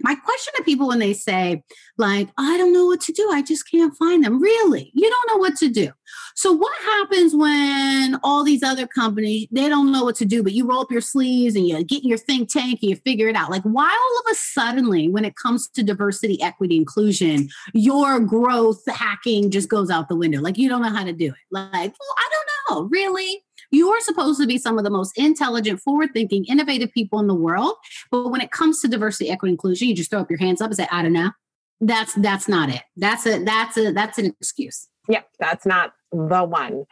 my 0.02 0.14
question 0.14 0.52
to 0.56 0.64
people 0.64 0.88
when 0.88 0.98
they 0.98 1.12
say 1.12 1.62
like 1.98 2.28
i 2.38 2.56
don't 2.56 2.72
know 2.72 2.86
what 2.86 3.00
to 3.02 3.12
do. 3.12 3.30
I 3.30 3.42
just 3.42 3.70
can't 3.70 3.96
find 3.96 4.24
them. 4.24 4.40
Really? 4.40 4.90
You 4.94 5.08
don't 5.08 5.28
know 5.28 5.36
what 5.38 5.56
to 5.58 5.68
do. 5.68 5.90
So 6.34 6.52
what 6.52 6.72
happens 6.82 7.34
when 7.34 8.18
all 8.22 8.42
these 8.42 8.62
other 8.62 8.86
companies 8.86 9.48
they 9.50 9.68
don't 9.68 9.92
know 9.92 10.04
what 10.04 10.16
to 10.16 10.24
do 10.24 10.42
but 10.42 10.52
you 10.52 10.66
roll 10.66 10.80
up 10.80 10.90
your 10.90 11.00
sleeves 11.00 11.54
and 11.54 11.66
you 11.66 11.82
get 11.84 12.04
your 12.04 12.18
think 12.18 12.50
tank 12.50 12.80
and 12.82 12.90
you 12.90 12.96
figure 12.96 13.28
it 13.28 13.36
out? 13.36 13.50
Like 13.50 13.62
why 13.62 13.88
all 13.88 14.20
of 14.20 14.32
a 14.32 14.34
suddenly 14.34 15.08
when 15.08 15.24
it 15.24 15.36
comes 15.36 15.68
to 15.70 15.82
diversity 15.82 16.40
equity 16.42 16.76
inclusion 16.76 17.48
your 17.74 18.20
growth 18.20 18.82
hacking 18.86 19.50
just 19.50 19.68
goes 19.68 19.90
out 19.90 20.08
the 20.08 20.16
window? 20.16 20.40
Like 20.40 20.58
you 20.58 20.68
don't 20.68 20.82
know 20.82 20.90
how 20.90 21.04
to 21.04 21.12
do 21.12 21.26
it. 21.26 21.34
Like 21.50 21.92
well 21.98 22.14
i 22.18 22.28
don't 22.30 22.46
know. 22.70 22.88
Really 22.88 23.42
you 23.70 23.90
are 23.90 24.00
supposed 24.00 24.40
to 24.40 24.46
be 24.46 24.59
some 24.59 24.78
of 24.78 24.85
the 24.85 24.90
most 24.90 25.16
intelligent, 25.16 25.80
forward 25.80 26.11
thinking, 26.12 26.44
innovative 26.46 26.92
people 26.92 27.20
in 27.20 27.26
the 27.26 27.35
world. 27.35 27.74
But 28.11 28.30
when 28.30 28.40
it 28.40 28.50
comes 28.50 28.80
to 28.83 28.88
diversity, 28.88 29.30
equity, 29.30 29.52
inclusion, 29.52 29.88
you 29.88 29.94
just 29.94 30.11
throw 30.11 30.20
up 30.20 30.30
your 30.30 30.38
hands 30.38 30.61
up 30.61 30.66
and 30.66 30.76
say, 30.76 30.88
I 30.90 31.02
don't 31.02 31.12
know. 31.12 31.30
That's 31.80 32.12
that's 32.14 32.46
not 32.46 32.68
it. 32.68 32.83
That's 32.96 33.24
a 33.26 33.42
that's 33.42 33.76
a 33.78 33.92
that's 33.92 34.18
an 34.18 34.26
excuse. 34.26 34.88
Yep, 35.09 35.26
that's 35.38 35.64
not 35.64 35.94
the 36.12 36.44
one. 36.44 36.85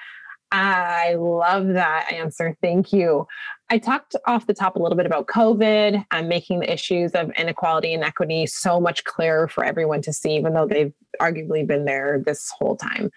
I 0.51 1.14
love 1.14 1.69
that 1.69 2.11
answer. 2.11 2.57
Thank 2.62 2.93
you. 2.93 3.27
I 3.69 3.77
talked 3.79 4.17
off 4.27 4.47
the 4.47 4.55
top 4.55 4.77
a 4.77 4.79
little 4.79 4.97
bit 4.97 5.05
about 5.05 5.27
COVID 5.27 6.05
and 6.11 6.29
making 6.29 6.61
the 6.61 6.73
issues 6.73 7.12
of 7.12 7.31
inequality 7.33 7.93
and 7.93 8.03
equity 8.03 8.47
so 8.47 8.81
much 8.81 9.05
clearer 9.05 9.47
for 9.47 9.62
everyone 9.62 10.01
to 10.03 10.12
see, 10.12 10.37
even 10.37 10.55
though 10.55 10.67
they've 10.67 10.95
arguably 11.21 11.67
been 11.67 11.85
there 11.85 12.23
this 12.25 12.51
whole 12.59 12.77
time. 12.77 13.11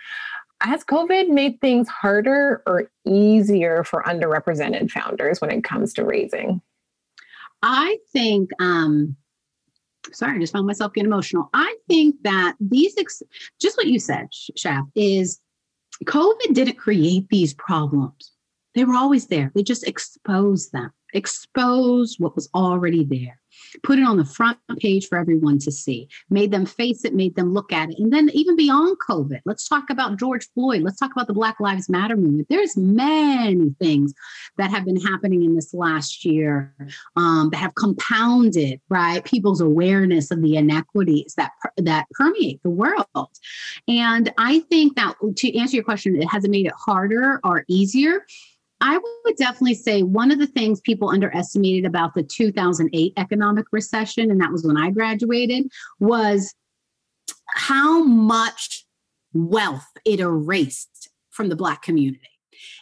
Has 0.61 0.83
COVID 0.83 1.29
made 1.29 1.59
things 1.59 1.87
harder 1.87 2.61
or 2.67 2.91
easier 3.05 3.83
for 3.83 4.03
underrepresented 4.03 4.91
founders 4.91 5.41
when 5.41 5.51
it 5.51 5.63
comes 5.63 5.93
to 5.95 6.05
raising? 6.05 6.61
I 7.63 7.97
think 8.13 8.51
um, 8.59 9.15
sorry, 10.11 10.35
I 10.35 10.39
just 10.39 10.53
found 10.53 10.67
myself 10.67 10.93
getting 10.93 11.09
emotional. 11.09 11.49
I 11.53 11.75
think 11.87 12.15
that 12.23 12.55
these, 12.59 12.95
ex- 12.97 13.23
just 13.59 13.77
what 13.77 13.87
you 13.87 13.99
said, 13.99 14.29
Shav, 14.57 14.87
is 14.95 15.39
COVID 16.05 16.53
didn't 16.53 16.77
create 16.77 17.27
these 17.29 17.53
problems. 17.53 18.31
They 18.73 18.85
were 18.85 18.95
always 18.95 19.27
there. 19.27 19.51
They 19.53 19.63
just 19.63 19.87
exposed 19.87 20.71
them, 20.71 20.91
exposed 21.13 22.19
what 22.19 22.35
was 22.35 22.49
already 22.53 23.03
there 23.03 23.40
put 23.83 23.99
it 23.99 24.05
on 24.05 24.17
the 24.17 24.25
front 24.25 24.57
page 24.79 25.07
for 25.07 25.17
everyone 25.17 25.59
to 25.59 25.71
see, 25.71 26.07
made 26.29 26.51
them 26.51 26.65
face 26.65 27.03
it, 27.05 27.13
made 27.13 27.35
them 27.35 27.53
look 27.53 27.71
at 27.71 27.89
it. 27.89 27.99
And 27.99 28.11
then 28.11 28.29
even 28.33 28.55
beyond 28.55 28.97
COVID, 29.07 29.41
let's 29.45 29.67
talk 29.67 29.89
about 29.89 30.17
George 30.17 30.47
Floyd. 30.53 30.81
Let's 30.81 30.97
talk 30.97 31.11
about 31.11 31.27
the 31.27 31.33
Black 31.33 31.59
Lives 31.59 31.89
Matter 31.89 32.15
movement. 32.15 32.47
There's 32.49 32.77
many 32.77 33.75
things 33.79 34.13
that 34.57 34.71
have 34.71 34.85
been 34.85 34.99
happening 34.99 35.43
in 35.43 35.55
this 35.55 35.73
last 35.73 36.25
year 36.25 36.73
um, 37.15 37.49
that 37.51 37.57
have 37.57 37.75
compounded, 37.75 38.79
right, 38.89 39.23
people's 39.23 39.61
awareness 39.61 40.31
of 40.31 40.41
the 40.41 40.55
inequities 40.55 41.33
that 41.35 41.51
that 41.77 42.07
permeate 42.11 42.61
the 42.63 42.69
world. 42.69 43.05
And 43.87 44.33
I 44.37 44.59
think 44.69 44.95
that 44.95 45.15
to 45.37 45.57
answer 45.57 45.75
your 45.75 45.83
question, 45.83 46.21
it 46.21 46.27
hasn't 46.27 46.51
made 46.51 46.65
it 46.65 46.73
harder 46.77 47.39
or 47.43 47.65
easier. 47.67 48.25
I 48.81 48.99
would 49.25 49.35
definitely 49.35 49.75
say 49.75 50.01
one 50.01 50.31
of 50.31 50.39
the 50.39 50.47
things 50.47 50.81
people 50.81 51.09
underestimated 51.09 51.85
about 51.85 52.15
the 52.15 52.23
2008 52.23 53.13
economic 53.15 53.65
recession, 53.71 54.31
and 54.31 54.41
that 54.41 54.51
was 54.51 54.65
when 54.65 54.77
I 54.77 54.89
graduated, 54.89 55.71
was 55.99 56.53
how 57.53 58.03
much 58.03 58.85
wealth 59.33 59.87
it 60.03 60.19
erased 60.19 61.09
from 61.29 61.49
the 61.49 61.55
Black 61.55 61.83
community. 61.83 62.27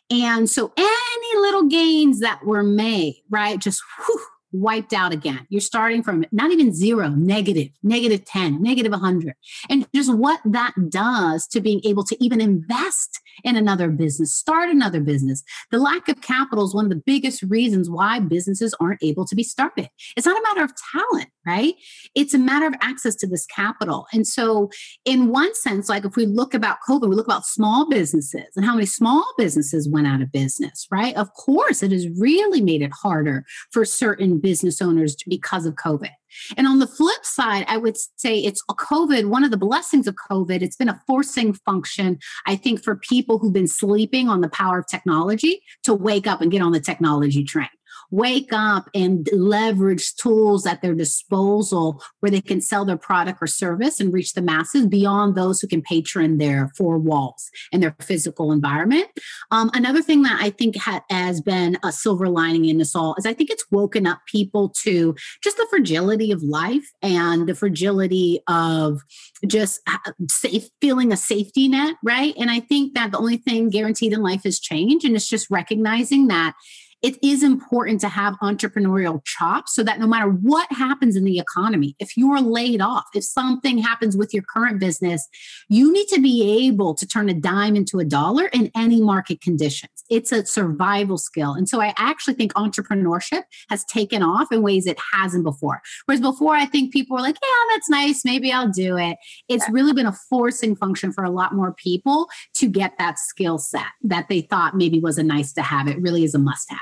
And 0.09 0.49
so 0.49 0.71
any 0.75 1.39
little 1.39 1.67
gains 1.67 2.19
that 2.21 2.45
were 2.45 2.63
made, 2.63 3.21
right, 3.29 3.59
just 3.59 3.81
whew, 3.97 4.21
wiped 4.51 4.93
out 4.93 5.11
again. 5.11 5.45
You're 5.49 5.61
starting 5.61 6.03
from 6.03 6.25
not 6.31 6.51
even 6.51 6.73
zero, 6.73 7.09
negative, 7.09 7.69
negative 7.83 8.25
10, 8.25 8.61
negative 8.61 8.91
100. 8.91 9.35
And 9.69 9.87
just 9.93 10.13
what 10.13 10.39
that 10.45 10.73
does 10.89 11.47
to 11.47 11.61
being 11.61 11.81
able 11.85 12.03
to 12.05 12.23
even 12.23 12.41
invest 12.41 13.19
in 13.43 13.55
another 13.55 13.89
business, 13.89 14.33
start 14.33 14.69
another 14.69 14.99
business. 14.99 15.43
The 15.71 15.79
lack 15.79 16.07
of 16.09 16.21
capital 16.21 16.65
is 16.65 16.73
one 16.73 16.85
of 16.85 16.89
the 16.89 17.01
biggest 17.05 17.43
reasons 17.43 17.89
why 17.89 18.19
businesses 18.19 18.75
aren't 18.79 19.03
able 19.03 19.25
to 19.25 19.35
be 19.35 19.43
started. 19.43 19.89
It's 20.15 20.25
not 20.25 20.37
a 20.37 20.43
matter 20.43 20.63
of 20.63 20.73
talent, 20.91 21.29
right? 21.45 21.75
It's 22.15 22.33
a 22.33 22.39
matter 22.39 22.67
of 22.67 22.73
access 22.81 23.15
to 23.17 23.27
this 23.27 23.45
capital. 23.45 24.07
And 24.13 24.27
so, 24.27 24.69
in 25.05 25.29
one 25.29 25.53
sense, 25.55 25.89
like 25.89 26.05
if 26.05 26.15
we 26.15 26.25
look 26.25 26.53
about 26.53 26.77
COVID, 26.87 27.09
we 27.09 27.15
look 27.15 27.27
about 27.27 27.45
small 27.45 27.87
businesses 27.89 28.47
and 28.55 28.65
how 28.65 28.73
many 28.73 28.85
small 28.85 29.25
businesses 29.37 29.87
went 29.87 30.07
out 30.07 30.21
of 30.21 30.31
business, 30.31 30.87
right? 30.91 31.15
Of 31.15 31.33
course, 31.33 31.83
it 31.83 31.91
has 31.91 32.07
really 32.17 32.61
made 32.61 32.81
it 32.81 32.91
harder 32.91 33.45
for 33.71 33.85
certain 33.85 34.38
business 34.39 34.81
owners 34.81 35.15
because 35.27 35.65
of 35.65 35.75
COVID. 35.75 36.11
And 36.57 36.67
on 36.67 36.79
the 36.79 36.87
flip 36.87 37.25
side, 37.25 37.65
I 37.67 37.77
would 37.77 37.97
say 38.17 38.37
it's 38.39 38.63
COVID, 38.69 39.25
one 39.25 39.43
of 39.43 39.51
the 39.51 39.57
blessings 39.57 40.07
of 40.07 40.15
COVID, 40.29 40.61
it's 40.61 40.75
been 40.75 40.89
a 40.89 41.01
forcing 41.07 41.53
function, 41.53 42.19
I 42.45 42.55
think, 42.55 42.83
for 42.83 42.97
people 42.97 43.39
who've 43.39 43.53
been 43.53 43.67
sleeping 43.67 44.29
on 44.29 44.41
the 44.41 44.49
power 44.49 44.79
of 44.79 44.87
technology 44.87 45.61
to 45.83 45.93
wake 45.93 46.27
up 46.27 46.41
and 46.41 46.51
get 46.51 46.61
on 46.61 46.71
the 46.71 46.79
technology 46.79 47.43
train 47.43 47.69
wake 48.11 48.51
up 48.51 48.89
and 48.95 49.27
leverage 49.31 50.15
tools 50.15 50.65
at 50.65 50.81
their 50.81 50.95
disposal 50.95 52.01
where 52.19 52.31
they 52.31 52.41
can 52.41 52.61
sell 52.61 52.85
their 52.85 52.97
product 52.97 53.39
or 53.41 53.47
service 53.47 53.99
and 53.99 54.13
reach 54.13 54.33
the 54.33 54.41
masses 54.41 54.87
beyond 54.87 55.35
those 55.35 55.61
who 55.61 55.67
can 55.67 55.81
patron 55.81 56.37
their 56.37 56.71
four 56.77 56.97
walls 56.97 57.49
and 57.71 57.83
their 57.83 57.95
physical 58.01 58.51
environment. 58.51 59.07
Um, 59.51 59.69
another 59.73 60.01
thing 60.01 60.23
that 60.23 60.39
I 60.41 60.49
think 60.49 60.77
ha- 60.77 61.03
has 61.09 61.41
been 61.41 61.77
a 61.83 61.91
silver 61.91 62.29
lining 62.29 62.65
in 62.65 62.77
this 62.77 62.95
all 62.95 63.15
is 63.17 63.25
I 63.25 63.33
think 63.33 63.49
it's 63.49 63.65
woken 63.71 64.07
up 64.07 64.21
people 64.25 64.69
to 64.83 65.15
just 65.43 65.57
the 65.57 65.67
fragility 65.69 66.31
of 66.31 66.41
life 66.41 66.89
and 67.01 67.47
the 67.47 67.55
fragility 67.55 68.39
of 68.47 69.01
just 69.47 69.81
uh, 69.87 69.97
safe 70.29 70.69
feeling 70.81 71.11
a 71.11 71.17
safety 71.17 71.67
net, 71.67 71.95
right? 72.03 72.33
And 72.37 72.49
I 72.49 72.59
think 72.59 72.93
that 72.95 73.11
the 73.11 73.17
only 73.17 73.37
thing 73.37 73.69
guaranteed 73.69 74.13
in 74.13 74.21
life 74.21 74.45
is 74.45 74.59
change. 74.59 75.03
And 75.05 75.15
it's 75.15 75.27
just 75.27 75.49
recognizing 75.49 76.27
that 76.27 76.55
it 77.01 77.17
is 77.23 77.43
important 77.43 78.01
to 78.01 78.09
have 78.09 78.35
entrepreneurial 78.41 79.23
chops 79.25 79.73
so 79.75 79.83
that 79.83 79.99
no 79.99 80.07
matter 80.07 80.29
what 80.29 80.71
happens 80.71 81.15
in 81.15 81.23
the 81.23 81.39
economy, 81.39 81.95
if 81.99 82.17
you're 82.17 82.41
laid 82.41 82.81
off, 82.81 83.05
if 83.13 83.23
something 83.23 83.77
happens 83.77 84.17
with 84.17 84.33
your 84.33 84.43
current 84.43 84.79
business, 84.79 85.27
you 85.69 85.93
need 85.93 86.07
to 86.07 86.21
be 86.21 86.67
able 86.67 86.93
to 86.95 87.07
turn 87.07 87.29
a 87.29 87.33
dime 87.33 87.75
into 87.75 87.99
a 87.99 88.05
dollar 88.05 88.47
in 88.47 88.69
any 88.75 89.01
market 89.01 89.41
conditions. 89.41 89.91
It's 90.09 90.31
a 90.31 90.45
survival 90.45 91.17
skill. 91.17 91.53
And 91.53 91.69
so 91.69 91.81
I 91.81 91.93
actually 91.97 92.33
think 92.33 92.53
entrepreneurship 92.53 93.43
has 93.69 93.85
taken 93.85 94.21
off 94.21 94.51
in 94.51 94.61
ways 94.61 94.85
it 94.85 94.99
hasn't 95.13 95.43
before. 95.43 95.81
Whereas 96.05 96.21
before, 96.21 96.55
I 96.55 96.65
think 96.65 96.91
people 96.91 97.15
were 97.15 97.21
like, 97.21 97.37
yeah, 97.41 97.73
that's 97.75 97.89
nice. 97.89 98.25
Maybe 98.25 98.51
I'll 98.51 98.69
do 98.69 98.97
it. 98.97 99.17
It's 99.47 99.69
really 99.69 99.93
been 99.93 100.05
a 100.05 100.17
forcing 100.29 100.75
function 100.75 101.13
for 101.13 101.23
a 101.23 101.29
lot 101.29 101.53
more 101.53 101.73
people 101.73 102.27
to 102.55 102.67
get 102.67 102.97
that 102.97 103.19
skill 103.19 103.57
set 103.57 103.85
that 104.03 104.27
they 104.29 104.41
thought 104.41 104.75
maybe 104.75 104.99
was 104.99 105.17
a 105.17 105.23
nice 105.23 105.53
to 105.53 105.61
have. 105.61 105.87
It 105.87 106.01
really 106.01 106.23
is 106.23 106.33
a 106.33 106.39
must 106.39 106.69
have. 106.69 106.79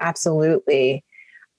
Absolutely. 0.00 1.04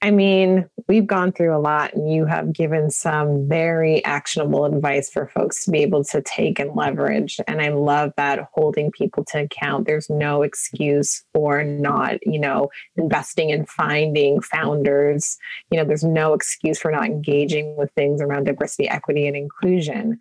I 0.01 0.11
mean, 0.11 0.69
we've 0.87 1.07
gone 1.07 1.31
through 1.31 1.55
a 1.55 1.57
lot, 1.57 1.93
and 1.95 2.13
you 2.13 2.25
have 2.25 2.53
given 2.53 2.91
some 2.91 3.47
very 3.47 4.05
actionable 4.05 4.65
advice 4.65 5.09
for 5.09 5.27
folks 5.29 5.65
to 5.65 5.71
be 5.71 5.79
able 5.79 6.03
to 6.03 6.21
take 6.21 6.59
and 6.59 6.75
leverage. 6.75 7.39
And 7.47 7.59
I 7.59 7.69
love 7.69 8.11
that 8.17 8.47
holding 8.53 8.91
people 8.91 9.25
to 9.29 9.43
account. 9.43 9.87
There's 9.87 10.09
no 10.09 10.43
excuse 10.43 11.23
for 11.33 11.63
not, 11.63 12.17
you 12.23 12.37
know, 12.37 12.69
investing 12.97 13.51
and 13.51 13.67
finding 13.67 14.41
founders. 14.41 15.37
You 15.71 15.79
know, 15.79 15.85
there's 15.85 16.03
no 16.03 16.33
excuse 16.33 16.77
for 16.77 16.91
not 16.91 17.05
engaging 17.05 17.75
with 17.75 17.91
things 17.93 18.21
around 18.21 18.43
diversity, 18.43 18.87
equity, 18.87 19.25
and 19.27 19.35
inclusion. 19.35 20.19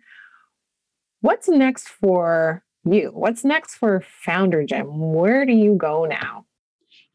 What's 1.21 1.47
next 1.47 1.89
for 1.89 2.63
you? 2.85 3.11
What's 3.13 3.43
next 3.43 3.75
for 3.75 4.01
Founder 4.01 4.63
Gym? 4.63 5.11
Where 5.13 5.45
do 5.45 5.53
you 5.53 5.75
go 5.75 6.05
now? 6.05 6.45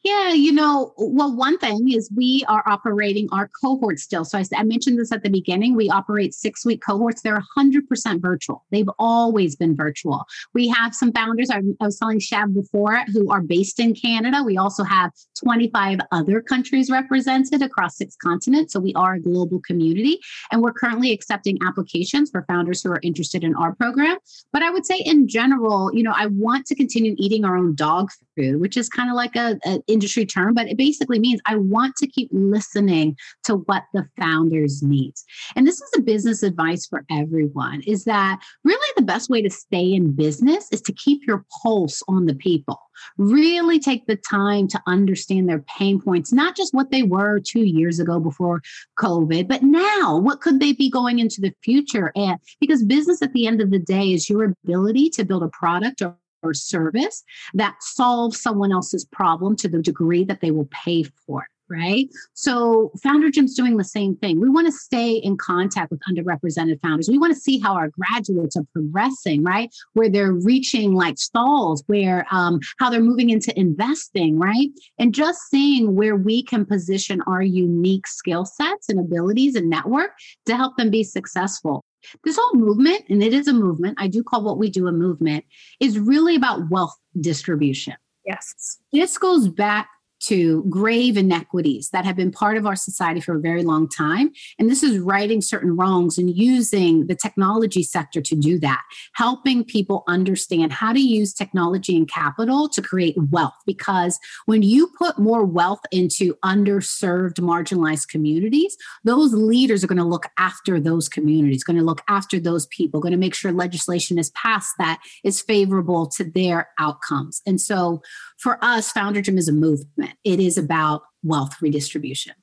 Yeah, 0.03 0.33
you 0.33 0.53
know, 0.53 0.95
well, 0.97 1.37
one 1.37 1.59
thing 1.59 1.93
is 1.93 2.11
we 2.17 2.43
are 2.49 2.63
operating 2.67 3.29
our 3.33 3.51
cohorts 3.61 4.03
still. 4.03 4.25
So 4.25 4.39
I, 4.39 4.45
I 4.57 4.63
mentioned 4.63 4.99
this 4.99 5.13
at 5.13 5.23
the 5.23 5.29
beginning. 5.29 5.77
We 5.77 5.91
operate 5.91 6.33
six 6.33 6.65
week 6.65 6.81
cohorts. 6.81 7.21
They're 7.21 7.43
100% 7.59 8.23
virtual. 8.23 8.65
They've 8.71 8.89
always 8.99 9.57
been 9.57 9.77
virtual. 9.77 10.25
We 10.55 10.69
have 10.69 10.95
some 10.95 11.13
founders, 11.13 11.51
I, 11.51 11.59
I 11.81 11.85
was 11.85 11.99
telling 11.99 12.19
Shav 12.19 12.55
before, 12.55 12.99
who 13.13 13.31
are 13.31 13.43
based 13.43 13.79
in 13.79 13.95
Canada. 13.95 14.43
We 14.43 14.57
also 14.57 14.85
have 14.85 15.13
25 15.45 15.99
other 16.13 16.41
countries 16.41 16.91
represented 16.91 17.61
across 17.61 17.99
six 17.99 18.17
continents. 18.17 18.73
So 18.73 18.81
we 18.81 18.95
are 18.95 19.15
a 19.15 19.21
global 19.21 19.61
community. 19.61 20.19
And 20.51 20.63
we're 20.63 20.73
currently 20.73 21.13
accepting 21.13 21.59
applications 21.67 22.31
for 22.31 22.47
founders 22.49 22.83
who 22.83 22.91
are 22.91 23.01
interested 23.03 23.45
in 23.45 23.55
our 23.55 23.75
program. 23.75 24.17
But 24.51 24.63
I 24.63 24.71
would 24.71 24.87
say, 24.87 24.97
in 25.05 25.29
general, 25.29 25.91
you 25.95 26.03
know, 26.03 26.15
I 26.17 26.27
want 26.27 26.65
to 26.67 26.75
continue 26.75 27.15
eating 27.19 27.45
our 27.45 27.57
own 27.57 27.75
dog 27.75 28.09
food, 28.41 28.61
which 28.61 28.77
is 28.77 28.89
kind 28.89 29.11
of 29.11 29.17
like 29.17 29.37
a, 29.37 29.59
a 29.67 29.81
industry 29.87 30.27
term, 30.27 30.55
but 30.55 30.69
it 30.69 30.77
basically 30.77 31.19
means 31.19 31.41
I 31.47 31.57
want 31.57 31.97
to 31.97 32.07
keep 32.07 32.29
listening 32.33 33.17
to 33.45 33.57
what 33.57 33.85
the 33.93 34.07
founders 34.19 34.83
need. 34.83 35.15
And 35.57 35.67
this 35.67 35.81
is 35.81 35.91
a 35.97 36.03
business 36.03 36.43
advice 36.43 36.87
for 36.87 37.05
everyone 37.11 37.83
is 37.87 38.05
that 38.05 38.41
really 38.65 38.93
the 38.97 39.03
best 39.03 39.31
way 39.31 39.43
to 39.43 39.51
stay 39.51 39.93
in 39.93 40.13
business 40.13 40.69
is 40.73 40.81
to 40.83 40.93
keep 40.93 41.27
your 41.27 41.45
pulse 41.63 42.03
on 42.09 42.27
the 42.27 42.35
people. 42.35 42.81
Really 43.17 43.79
take 43.79 44.07
the 44.07 44.17
time 44.17 44.69
to 44.69 44.83
understand 44.87 45.49
their 45.49 45.61
pain 45.61 46.01
points, 46.01 46.33
not 46.33 46.57
just 46.57 46.75
what 46.75 46.91
they 46.91 47.03
were 47.03 47.41
two 47.41 47.65
years 47.65 47.99
ago 47.99 48.21
before 48.21 48.61
COVID, 48.99 49.49
but 49.49 49.63
now 49.63 50.19
what 50.19 50.41
could 50.41 50.61
they 50.61 50.73
be 50.73 50.91
going 50.91 51.19
into 51.19 51.41
the 51.41 51.55
future? 51.63 52.13
And 52.15 52.39
because 52.61 52.83
business 52.85 53.23
at 53.23 53.33
the 53.33 53.47
end 53.47 53.61
of 53.61 53.71
the 53.71 53.79
day 53.79 54.13
is 54.13 54.29
your 54.29 54.45
ability 54.45 55.11
to 55.11 55.25
build 55.25 55.43
a 55.43 55.49
product 55.49 56.03
or 56.03 56.17
or 56.43 56.55
service 56.55 57.23
that 57.55 57.77
solves 57.81 58.41
someone 58.41 58.73
else's 58.73 59.05
problem 59.05 59.57
to 59.57 59.69
the 59.69 59.81
degree 59.81 60.25
that 60.25 60.41
they 60.41 60.51
will 60.51 60.69
pay 60.73 61.05
for 61.27 61.43
it 61.43 61.49
right? 61.71 62.09
So 62.35 62.91
Founder 63.03 63.31
Gym's 63.31 63.55
doing 63.55 63.77
the 63.77 63.85
same 63.85 64.17
thing. 64.17 64.41
We 64.41 64.51
want 64.51 64.67
to 64.67 64.73
stay 64.73 65.13
in 65.13 65.37
contact 65.37 65.91
with 65.91 66.01
underrepresented 66.11 66.83
founders. 66.83 67.09
We 67.09 67.17
want 67.17 67.33
to 67.33 67.41
see 67.41 67.59
how 67.61 67.75
our 67.75 67.89
graduates 67.89 68.57
are 68.57 68.65
progressing, 68.73 69.45
right? 69.45 69.71
Where 69.93 70.11
they're 70.11 70.33
reaching 70.33 70.95
like 70.95 71.17
stalls, 71.19 71.85
where 71.87 72.27
um, 72.31 72.61
how 72.81 72.91
they're 72.91 73.01
moving 73.01 73.31
into 73.31 73.59
investing, 73.59 74.39
right? 74.39 74.69
And 74.99 75.15
just 75.15 75.43
seeing 75.49 75.95
where 75.95 76.17
we 76.17 76.43
can 76.43 76.67
position 76.67 77.23
our 77.23 77.43
unique 77.43 78.09
skill 78.09 78.45
sets 78.45 78.89
and 78.89 78.99
abilities 78.99 79.55
and 79.55 79.71
network 79.71 80.11
to 80.47 80.57
help 80.57 80.77
them 80.77 80.91
be 80.91 81.05
successful. 81.05 81.85
This 82.25 82.39
whole 82.41 82.55
movement, 82.55 83.03
and 83.09 83.23
it 83.23 83.33
is 83.33 83.49
a 83.49 83.53
movement, 83.53 83.97
I 83.99 84.09
do 84.09 84.23
call 84.23 84.43
what 84.43 84.59
we 84.59 84.71
do 84.71 84.87
a 84.87 84.93
movement, 84.93 85.45
is 85.81 85.99
really 85.99 86.37
about 86.37 86.71
wealth 86.71 86.97
distribution. 87.21 87.95
Yes. 88.27 88.79
This 88.93 89.19
goes 89.19 89.49
back 89.49 89.89
to 90.21 90.65
grave 90.69 91.17
inequities 91.17 91.91
that 91.91 92.05
have 92.05 92.17
been 92.17 92.31
part 92.31 92.57
of 92.57 92.67
our 92.67 92.77
society 92.77 93.21
for 93.21 93.37
a 93.37 93.41
very 93.41 93.63
long 93.63 93.89
time. 93.89 94.31
And 94.59 94.71
this 94.71 94.83
is 94.83 94.99
righting 94.99 95.41
certain 95.41 95.77
wrongs 95.77 96.19
and 96.19 96.35
using 96.37 97.07
the 97.07 97.15
technology 97.15 97.83
sector 97.83 98.21
to 98.21 98.35
do 98.35 98.59
that, 98.61 98.83
helping 99.15 99.65
people 99.65 100.05
understand 100.07 100.73
how 100.73 100.93
to 100.93 101.01
use 101.01 101.33
technology 101.33 101.97
and 101.97 102.09
capital 102.09 102.69
to 102.69 102.83
create 102.83 103.17
wealth. 103.31 103.55
Because 103.67 104.19
when 104.47 104.63
you 104.63 104.91
put 104.99 105.19
more 105.19 105.45
wealth 105.45 105.81
into 105.91 106.35
underserved, 106.45 107.41
marginalized 107.41 108.09
communities, 108.09 108.77
those 109.05 109.33
leaders 109.33 109.83
are 109.83 109.87
going 109.87 109.97
to 109.99 110.05
look 110.05 110.27
after 110.39 110.79
those 110.79 111.09
communities, 111.09 111.65
going 111.65 111.79
to 111.79 111.85
look 111.85 112.03
after 112.09 112.39
those 112.39 112.67
people, 112.67 113.01
going 113.01 113.13
to 113.13 113.19
make 113.19 113.35
sure 113.35 113.53
legislation 113.53 114.19
is 114.19 114.31
passed 114.31 114.75
that 114.79 115.01
is 115.25 115.41
favorable 115.41 116.07
to 116.07 116.25
their 116.25 116.69
outcomes. 116.79 117.41
And 117.47 117.61
so 117.61 118.03
for 118.39 118.63
us, 118.63 118.91
Founder 118.93 119.21
Gym 119.23 119.39
is 119.39 119.49
a 119.49 119.53
movement. 119.53 120.10
It 120.25 120.41
is 120.41 120.59
about 120.59 121.03
wealth 121.23 121.61
redistribution. 121.61 122.35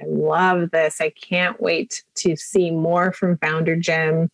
I 0.00 0.04
love 0.06 0.70
this. 0.70 1.00
I 1.00 1.10
can't 1.10 1.60
wait 1.60 2.04
to 2.16 2.36
see 2.36 2.70
more 2.70 3.12
from 3.12 3.38
Founder 3.38 3.76
Gym. 3.76 4.30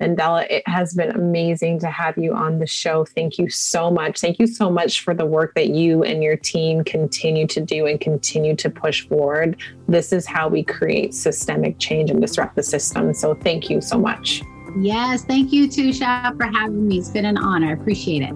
Mandela, 0.00 0.44
it 0.50 0.66
has 0.66 0.92
been 0.94 1.10
amazing 1.12 1.78
to 1.78 1.86
have 1.86 2.18
you 2.18 2.34
on 2.34 2.58
the 2.58 2.66
show. 2.66 3.04
Thank 3.04 3.38
you 3.38 3.48
so 3.48 3.90
much. 3.90 4.20
Thank 4.20 4.40
you 4.40 4.46
so 4.46 4.68
much 4.68 5.00
for 5.00 5.14
the 5.14 5.24
work 5.24 5.54
that 5.54 5.68
you 5.68 6.02
and 6.02 6.22
your 6.22 6.36
team 6.36 6.82
continue 6.82 7.46
to 7.46 7.60
do 7.60 7.86
and 7.86 8.00
continue 8.00 8.56
to 8.56 8.68
push 8.68 9.06
forward. 9.06 9.56
This 9.86 10.12
is 10.12 10.26
how 10.26 10.48
we 10.48 10.64
create 10.64 11.14
systemic 11.14 11.78
change 11.78 12.10
and 12.10 12.20
disrupt 12.20 12.56
the 12.56 12.62
system. 12.62 13.14
So 13.14 13.34
thank 13.34 13.70
you 13.70 13.80
so 13.80 13.98
much. 13.98 14.42
Yes, 14.80 15.24
thank 15.24 15.52
you 15.52 15.68
too, 15.68 15.90
Shav, 15.90 16.36
for 16.36 16.46
having 16.46 16.88
me. 16.88 16.98
It's 16.98 17.10
been 17.10 17.24
an 17.24 17.38
honor. 17.38 17.68
I 17.68 17.72
appreciate 17.72 18.22
it. 18.22 18.34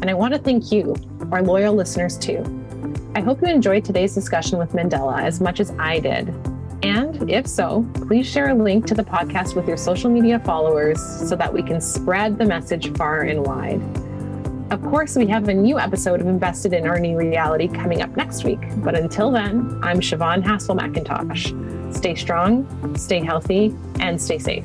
And 0.00 0.08
I 0.08 0.14
want 0.14 0.32
to 0.32 0.40
thank 0.40 0.72
you, 0.72 0.94
our 1.32 1.42
loyal 1.42 1.74
listeners, 1.74 2.16
too. 2.18 2.44
I 3.14 3.20
hope 3.20 3.42
you 3.42 3.48
enjoyed 3.48 3.84
today's 3.84 4.14
discussion 4.14 4.58
with 4.58 4.72
Mandela 4.72 5.22
as 5.22 5.40
much 5.40 5.60
as 5.60 5.72
I 5.78 5.98
did. 5.98 6.34
And 6.82 7.28
if 7.28 7.46
so, 7.46 7.84
please 7.94 8.26
share 8.26 8.50
a 8.50 8.54
link 8.54 8.86
to 8.86 8.94
the 8.94 9.02
podcast 9.02 9.56
with 9.56 9.66
your 9.66 9.76
social 9.76 10.10
media 10.10 10.38
followers 10.38 11.00
so 11.28 11.34
that 11.34 11.52
we 11.52 11.62
can 11.62 11.80
spread 11.80 12.38
the 12.38 12.44
message 12.44 12.96
far 12.96 13.22
and 13.22 13.44
wide. 13.44 13.80
Of 14.70 14.82
course, 14.82 15.16
we 15.16 15.26
have 15.28 15.48
a 15.48 15.54
new 15.54 15.78
episode 15.78 16.20
of 16.20 16.26
Invested 16.26 16.74
in 16.74 16.86
Our 16.86 16.98
New 17.00 17.16
Reality 17.16 17.68
coming 17.68 18.02
up 18.02 18.16
next 18.16 18.44
week. 18.44 18.60
But 18.76 18.94
until 18.96 19.30
then, 19.30 19.80
I'm 19.82 20.00
Siobhan 20.00 20.42
Haskell 20.44 20.76
McIntosh. 20.76 21.96
Stay 21.96 22.14
strong, 22.14 22.94
stay 22.96 23.20
healthy, 23.20 23.74
and 23.98 24.20
stay 24.20 24.38
safe. 24.38 24.64